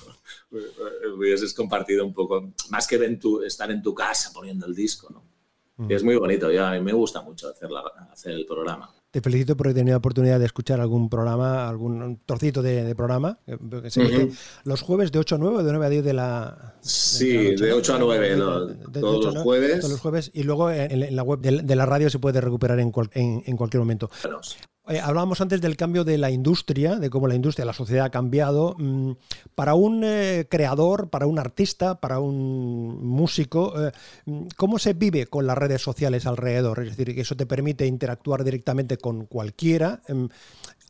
hubieses 1.16 1.54
compartido 1.54 2.06
un 2.06 2.14
poco, 2.14 2.54
más 2.70 2.88
que 2.88 2.96
en 2.96 3.20
tu, 3.20 3.42
estar 3.44 3.70
en 3.72 3.82
tu 3.82 3.94
casa 3.94 4.32
poniendo 4.34 4.66
el 4.66 4.76
disco, 4.76 5.10
¿no? 5.10 5.26
Y 5.88 5.94
es 5.94 6.04
muy 6.04 6.16
bonito, 6.16 6.52
y 6.52 6.58
a 6.58 6.72
mí 6.72 6.82
me 6.82 6.92
gusta 6.92 7.22
mucho 7.22 7.50
hacer, 7.50 7.70
hacer 8.12 8.32
el 8.32 8.48
programa. 8.48 8.92
Te 9.12 9.22
felicito 9.22 9.56
por 9.56 9.74
tenido 9.74 9.94
la 9.94 10.00
oportunidad 10.00 10.40
de 10.40 10.46
escuchar 10.46 10.82
algún 10.82 11.08
programa, 11.08 11.70
algún 11.70 12.20
trocito 12.26 12.62
de, 12.62 12.94
programa. 12.96 13.40
Los 14.64 14.82
jueves 14.82 15.12
de 15.12 15.20
8 15.20 15.36
a 15.36 15.38
9 15.38 15.58
o 15.58 15.64
de 15.64 15.72
9 15.72 15.86
a 15.86 15.90
10 15.90 16.04
de 16.04 16.14
la. 16.14 16.76
Sí, 16.82 17.56
de, 17.56 17.74
8 17.74 17.96
a 17.96 18.00
9, 18.00 18.38
todos 18.92 19.34
los 19.34 19.44
jueves. 19.44 19.80
Todos 19.80 19.92
los 19.92 20.02
jueves. 20.02 20.32
Y 20.34 20.44
luego 20.44 20.72
en, 20.72 21.16
la 21.16 21.24
web 21.24 21.40
de, 21.40 21.76
la 21.76 21.86
radio 21.86 22.10
se 22.10 22.20
puede 22.20 22.42
recuperar 22.42 22.80
en, 22.80 22.92
en, 23.14 23.58
cualquier 23.58 23.80
momento. 23.80 24.10
Eh, 24.90 25.00
hablábamos 25.02 25.42
antes 25.42 25.60
del 25.60 25.76
cambio 25.76 26.06
de 26.06 26.18
la 26.18 26.32
industria, 26.32 26.96
de 26.96 27.10
cómo 27.10 27.28
la 27.28 27.36
industria, 27.36 27.66
la 27.66 27.74
sociedad 27.74 28.06
ha 28.06 28.10
cambiado. 28.10 28.76
Mm, 28.78 29.12
para 29.54 29.76
un 29.76 30.02
eh, 30.04 30.48
creador, 30.50 31.10
para 31.10 31.28
un 31.28 31.40
artista, 31.40 32.00
para 32.00 32.20
un 32.20 33.06
músico, 33.06 33.74
eh, 33.78 33.92
¿cómo 34.56 34.80
se 34.80 34.94
vive 34.94 35.28
con 35.28 35.46
las 35.46 35.58
redes 35.58 35.82
sociales 35.82 36.26
alrededor? 36.26 36.80
Es 36.80 36.96
decir, 36.96 37.14
que 37.14 37.22
eso 37.22 37.36
te 37.36 37.46
permite 37.46 37.86
interactuar 37.86 38.44
directamente 38.44 38.98
con 38.98 39.26
cualquiera. 39.26 40.02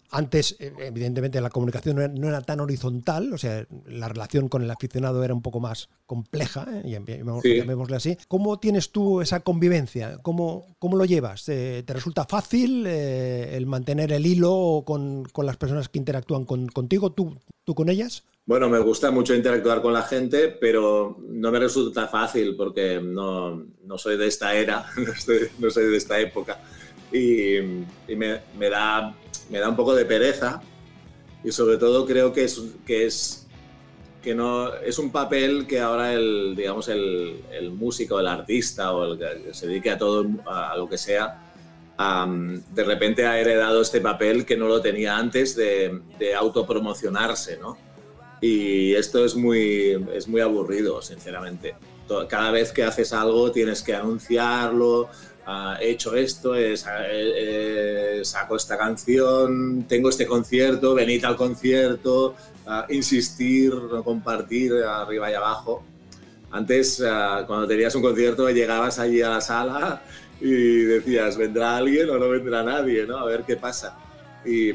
Antes, 0.10 0.56
eh, 0.60 0.74
evidentemente, 0.80 1.41
la 1.41 1.50
comunicación 1.50 1.98
no 2.15 2.28
era, 2.30 2.41
tan 2.41 2.60
horizontal, 2.62 3.34
o 3.34 3.38
sea, 3.38 3.65
la 3.86 4.08
relación 4.08 4.48
con 4.48 4.62
el 4.62 4.72
aficionado 4.72 5.24
era 5.24 5.34
un 5.34 5.41
poco 5.41 5.60
más 5.60 5.89
compleja, 6.06 6.65
¿eh? 6.72 6.89
llamémosle 6.89 7.96
así. 7.96 8.17
¿Cómo 8.28 8.60
tienes 8.60 8.91
tú 8.91 9.22
esa 9.22 9.41
convivencia? 9.41 10.20
¿Cómo, 10.22 10.76
cómo 10.80 10.96
lo 10.96 11.06
llevas? 11.06 11.43
¿Te, 11.46 11.84
resulta 11.88 12.26
fácil 12.26 12.86
eh, 12.88 13.58
el 13.58 13.65
mantener 13.65 14.13
el 14.13 14.26
hilo 14.26 14.84
con, 14.86 15.26
con, 15.26 15.46
las 15.46 15.58
personas 15.58 15.89
que 15.89 16.00
interactúan 16.00 16.46
contigo, 16.46 17.12
tú, 17.12 17.38
tú 17.65 17.76
con 17.76 17.89
ellas? 17.89 18.24
Bueno, 18.48 18.70
me 18.70 18.80
gusta 18.80 19.12
mucho 19.12 19.36
interactuar 19.36 19.82
con 19.82 19.91
la 19.91 20.04
gente, 20.04 20.48
pero 20.48 21.17
no 21.28 21.52
me 21.52 21.60
resulta 21.60 22.08
fácil 22.08 22.56
porque 22.56 23.02
no, 23.02 23.62
no 23.84 23.98
soy 23.98 24.17
de 24.17 24.28
esta 24.28 24.56
era, 24.56 24.86
no 25.60 25.70
soy, 25.70 25.86
de 25.86 25.98
esta 25.98 26.17
época. 26.17 26.58
Y, 27.12 27.58
y 27.58 28.15
me, 28.15 28.39
me 28.58 28.70
da 28.70 29.13
me 29.50 29.60
da 29.60 29.70
un 29.70 29.76
poco 29.76 29.96
de 29.96 30.06
pereza 30.06 30.62
y 31.44 31.52
sobre 31.52 31.78
todo 31.78 32.06
creo 32.06 32.34
que 32.34 32.44
es, 32.44 32.62
que 32.86 33.06
es, 33.06 33.48
que 34.22 34.36
no, 34.36 34.74
es 34.76 35.00
un 35.00 35.12
papel 35.12 35.68
que 35.68 35.80
ahora 35.80 36.14
el, 36.14 36.56
digamos, 36.56 36.88
el, 36.90 37.44
el 37.52 37.72
músico, 37.72 38.20
el 38.20 38.28
artista 38.28 38.94
o 38.94 39.14
el 39.14 39.20
que 39.20 39.54
se 39.54 39.68
dedique 39.68 39.92
a 39.92 39.98
todo, 39.98 40.26
a 40.46 40.76
lo 40.76 40.90
que 40.90 40.98
sea, 40.98 41.44
de 41.98 42.84
repente 42.84 43.26
ha 43.26 43.40
heredado 43.40 43.82
este 43.82 44.02
papel 44.02 44.46
que 44.46 44.56
no 44.56 44.68
lo 44.68 44.82
tenía 44.82 45.18
antes 45.18 45.56
de, 45.56 46.02
de 46.20 46.36
autopromocionarse, 46.36 47.58
¿no? 47.58 47.78
Y 48.40 48.94
esto 48.94 49.26
es 49.26 49.36
muy, 49.36 50.06
es 50.14 50.28
muy 50.28 50.42
aburrido, 50.42 51.02
sinceramente. 51.02 51.76
Cada 52.30 52.52
vez 52.52 52.72
que 52.72 52.84
haces 52.84 53.14
algo 53.14 53.52
tienes 53.52 53.82
que 53.82 53.96
anunciarlo, 53.96 55.10
he 55.80 55.92
hecho 55.92 56.16
esto, 56.16 56.54
saco 58.24 58.56
esta 58.56 58.78
canción, 58.78 59.86
tengo 59.88 60.10
este 60.10 60.26
concierto, 60.26 60.94
venid 60.94 61.24
al 61.26 61.36
concierto, 61.36 62.36
insistir, 62.90 63.74
compartir 64.04 64.74
arriba 64.74 65.32
y 65.32 65.34
abajo. 65.34 65.84
Antes, 66.52 67.04
cuando 67.46 67.68
tenías 67.68 67.96
un 67.96 68.02
concierto, 68.02 68.50
llegabas 68.50 69.00
allí 69.00 69.22
a 69.22 69.30
la 69.30 69.42
sala 69.42 70.02
y 70.42 70.84
decías, 70.84 71.38
¿vendrá 71.38 71.78
alguien 71.78 72.10
o 72.10 72.18
no 72.18 72.30
vendrá 72.30 72.64
nadie? 72.64 73.06
¿no? 73.06 73.18
A 73.18 73.26
ver 73.26 73.44
qué 73.44 73.56
pasa 73.56 73.98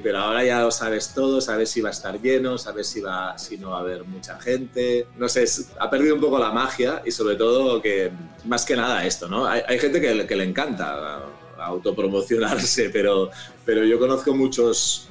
pero 0.02 0.18
ahora 0.18 0.44
ya 0.44 0.60
lo 0.60 0.70
sabes 0.70 1.14
todo, 1.14 1.40
sabes 1.40 1.70
si 1.70 1.80
va 1.80 1.88
a 1.88 1.92
estar 1.92 2.20
lleno, 2.20 2.58
sabes 2.58 2.88
si, 2.88 3.00
va, 3.00 3.38
si 3.38 3.56
no 3.56 3.70
va 3.70 3.78
a 3.78 3.80
haber 3.80 4.04
mucha 4.04 4.38
gente. 4.38 5.06
No 5.16 5.28
sé, 5.28 5.44
ha 5.78 5.88
perdido 5.88 6.14
un 6.14 6.20
poco 6.20 6.38
la 6.38 6.50
magia 6.50 7.02
y 7.04 7.10
sobre 7.10 7.36
todo 7.36 7.80
que, 7.80 8.12
más 8.44 8.64
que 8.66 8.76
nada 8.76 9.06
esto, 9.06 9.28
¿no? 9.28 9.46
Hay, 9.46 9.78
gente 9.78 10.00
que, 10.00 10.36
le 10.36 10.44
encanta 10.44 11.22
autopromocionarse, 11.58 12.90
pero, 12.92 13.30
pero 13.64 13.84
yo 13.84 13.98
conozco 13.98 14.34
muchos 14.34 15.08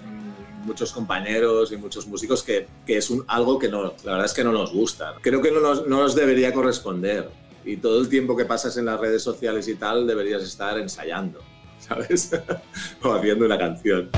muchos 0.63 0.91
compañeros 0.91 1.71
y 1.71 1.77
muchos 1.77 2.05
músicos 2.05 2.43
que, 2.43 2.67
que 2.85 2.97
es 2.97 3.11
algo 3.27 3.57
que 3.57 3.67
no, 3.67 3.95
la 4.03 4.11
verdad 4.11 4.25
es 4.25 4.33
que 4.33 4.43
no 4.43 4.51
nos 4.51 4.71
gusta. 4.71 5.15
Creo 5.21 5.41
que 5.41 5.49
no 5.49 5.59
nos, 5.59 5.87
no 5.87 6.03
nos 6.03 6.13
debería 6.13 6.53
corresponder 6.53 7.29
y 7.65 7.77
todo 7.77 7.99
el 7.99 8.09
tiempo 8.09 8.35
que 8.35 8.45
pasas 8.45 8.77
en 8.77 8.85
las 8.85 8.99
redes 8.99 9.23
sociales 9.23 9.67
y 9.67 9.75
tal 9.75 10.07
deberías 10.07 10.43
estar 10.43 10.77
ensayando. 10.77 11.39
¿Sabes? 11.91 12.31
o 13.03 13.13
haciendo 13.13 13.45
una 13.45 13.57
canción. 13.57 14.09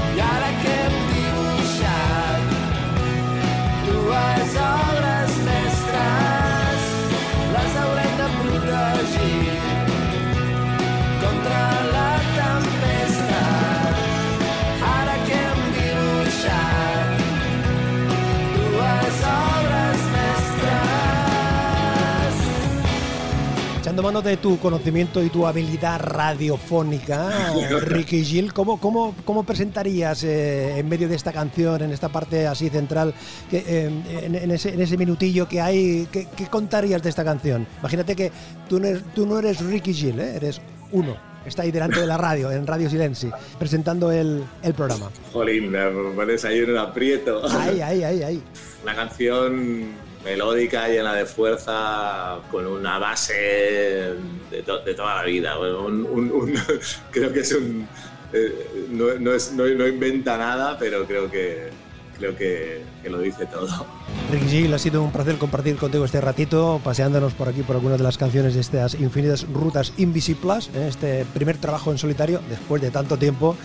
Echando 23.93 24.11
mano 24.11 24.23
de 24.23 24.37
tu 24.37 24.57
conocimiento 24.57 25.21
y 25.21 25.29
tu 25.29 25.45
habilidad 25.45 25.99
radiofónica, 25.99 27.53
Ricky 27.81 28.25
Gil, 28.25 28.51
¿cómo, 28.51 28.79
cómo, 28.79 29.13
cómo 29.23 29.43
presentarías 29.43 30.23
eh, 30.23 30.79
en 30.79 30.89
medio 30.89 31.07
de 31.07 31.15
esta 31.15 31.31
canción, 31.31 31.79
en 31.83 31.91
esta 31.91 32.09
parte 32.09 32.47
así 32.47 32.71
central, 32.71 33.13
que, 33.51 33.57
eh, 33.57 33.91
en, 34.23 34.49
ese, 34.49 34.73
en, 34.73 34.81
ese, 34.81 34.97
minutillo 34.97 35.47
que 35.47 35.61
hay, 35.61 36.07
¿qué, 36.11 36.25
contarías 36.49 37.03
de 37.03 37.09
esta 37.09 37.23
canción? 37.23 37.67
Imagínate 37.81 38.15
que 38.15 38.31
tú 38.67 38.79
no 38.79 38.87
eres, 38.87 39.03
tú 39.13 39.27
no 39.27 39.37
eres 39.37 39.63
Ricky 39.63 39.93
Gil, 39.93 40.19
¿eh? 40.19 40.37
eres 40.37 40.59
uno. 40.91 41.15
Está 41.45 41.61
ahí 41.61 41.71
delante 41.71 41.99
de 41.99 42.07
la 42.07 42.17
radio, 42.17 42.51
en 42.51 42.65
Radio 42.65 42.89
Silenci, 42.89 43.29
presentando 43.59 44.11
el, 44.11 44.43
el 44.63 44.73
programa. 44.73 45.11
Jolín, 45.31 45.69
me 45.69 45.85
pones 46.15 46.43
ahí 46.45 46.59
en 46.59 46.71
un 46.71 46.77
aprieto. 46.77 47.43
Ahí, 47.47 47.79
ahí, 47.79 48.03
ahí, 48.03 48.23
ahí. 48.23 48.43
La 48.83 48.95
canción 48.95 49.93
melódica, 50.23 50.87
llena 50.87 51.13
de 51.13 51.25
fuerza, 51.25 52.39
con 52.51 52.65
una 52.65 52.97
base 52.97 54.13
de, 54.51 54.63
toda 54.63 55.15
la 55.15 55.23
vida. 55.23 55.55
creo 57.11 57.33
que 57.33 57.39
es 57.39 57.51
un... 57.53 57.87
Eh, 58.31 58.87
no, 58.89 59.87
inventa 59.87 60.37
nada, 60.37 60.75
pero 60.79 61.05
creo 61.05 61.29
que, 61.29 61.69
creo 62.17 62.35
que, 62.35 62.81
lo 63.03 63.19
dice 63.19 63.45
todo. 63.45 63.85
Ricky 64.31 64.47
Gil, 64.47 64.73
ha 64.73 64.79
sido 64.79 65.03
un 65.03 65.11
placer 65.11 65.37
compartir 65.37 65.75
contigo 65.75 66.03
este 66.05 66.19
ratito, 66.19 66.81
paseándonos 66.83 67.33
por 67.33 67.49
aquí 67.49 67.61
por 67.61 67.75
algunas 67.75 67.99
de 67.99 68.03
las 68.03 68.17
canciones 68.17 68.55
de 68.55 68.61
estas 68.61 68.95
infinitas 68.95 69.45
rutas 69.47 69.93
invisibles, 69.97 70.71
¿eh? 70.73 70.87
este 70.87 71.25
primer 71.33 71.57
trabajo 71.57 71.91
en 71.91 71.99
solitario, 71.99 72.41
después 72.49 72.81
de 72.81 72.89
tanto 72.89 73.17
tiempo, 73.17 73.55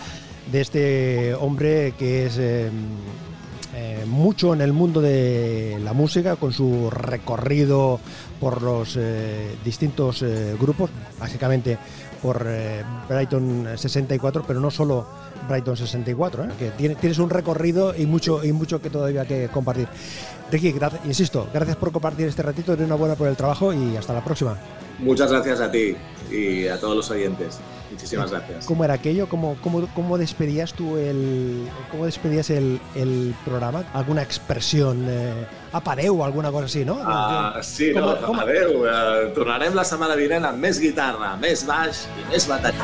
de 0.51 0.61
este 0.61 1.33
hombre 1.35 1.93
que 1.97 2.27
es... 2.27 2.37
Eh, 2.37 2.69
eh, 3.81 4.03
mucho 4.05 4.53
en 4.53 4.59
el 4.59 4.73
mundo 4.73 4.99
de 4.99 5.79
la 5.81 5.93
música, 5.93 6.35
con 6.35 6.51
su 6.51 6.89
recorrido 6.89 8.01
por 8.37 8.61
los 8.61 8.97
eh, 8.97 9.55
distintos 9.63 10.21
eh, 10.21 10.57
grupos, 10.59 10.89
básicamente 11.17 11.77
por 12.21 12.45
Brighton 13.07 13.69
64, 13.77 14.43
pero 14.45 14.59
no 14.59 14.69
solo 14.69 15.07
Brighton 15.47 15.77
64, 15.77 16.47
que 16.59 16.71
tienes 16.71 17.19
un 17.19 17.29
recorrido 17.29 17.95
y 17.95 18.05
mucho, 18.05 18.43
y 18.43 18.51
mucho 18.51 18.81
que 18.81 18.89
todavía 18.89 19.25
que 19.25 19.47
compartir. 19.47 19.87
Ricky, 20.51 20.75
insisto, 21.05 21.47
gracias 21.53 21.77
por 21.77 21.93
compartir 21.93 22.27
este 22.27 22.43
ratito, 22.43 22.73
enhorabuena 22.73 23.15
por 23.15 23.29
el 23.29 23.37
trabajo 23.37 23.71
y 23.71 23.95
hasta 23.95 24.13
la 24.13 24.21
próxima. 24.21 24.57
Muchas 24.99 25.31
gracias 25.31 25.61
a 25.61 25.71
ti 25.71 25.95
y 26.29 26.67
a 26.67 26.77
todos 26.77 26.97
los 26.97 27.09
oyentes. 27.11 27.61
Muchísimas 27.91 28.31
gracias. 28.31 28.65
¿Cómo 28.65 28.83
era 28.83 28.93
aquello? 28.95 29.27
¿Cómo, 29.27 29.57
cómo, 29.61 29.87
cómo 29.95 30.17
despedías 30.17 30.73
tú 30.73 30.97
el, 30.97 31.67
cómo 31.91 32.05
despedías 32.05 32.49
el, 32.49 32.79
el 32.95 33.33
programa? 33.45 33.83
¿Alguna 33.93 34.21
expresión? 34.21 35.05
Eh, 35.09 35.45
apareu 35.71 36.19
o 36.19 36.23
alguna 36.23 36.51
cosa 36.51 36.65
así, 36.65 36.85
no? 36.85 36.99
Ah, 37.01 37.59
sí, 37.61 37.93
com, 37.93 38.01
no, 38.01 38.21
com... 38.21 38.39
apareu. 38.39 38.85
Eh, 38.85 39.31
tornarem 39.35 39.75
la 39.77 39.85
setmana 39.85 40.17
vinent 40.19 40.45
amb 40.45 40.61
més 40.61 40.81
guitarra, 40.81 41.35
més 41.41 41.65
baix 41.67 42.05
i 42.17 42.27
més 42.31 42.49
bateria. 42.49 42.83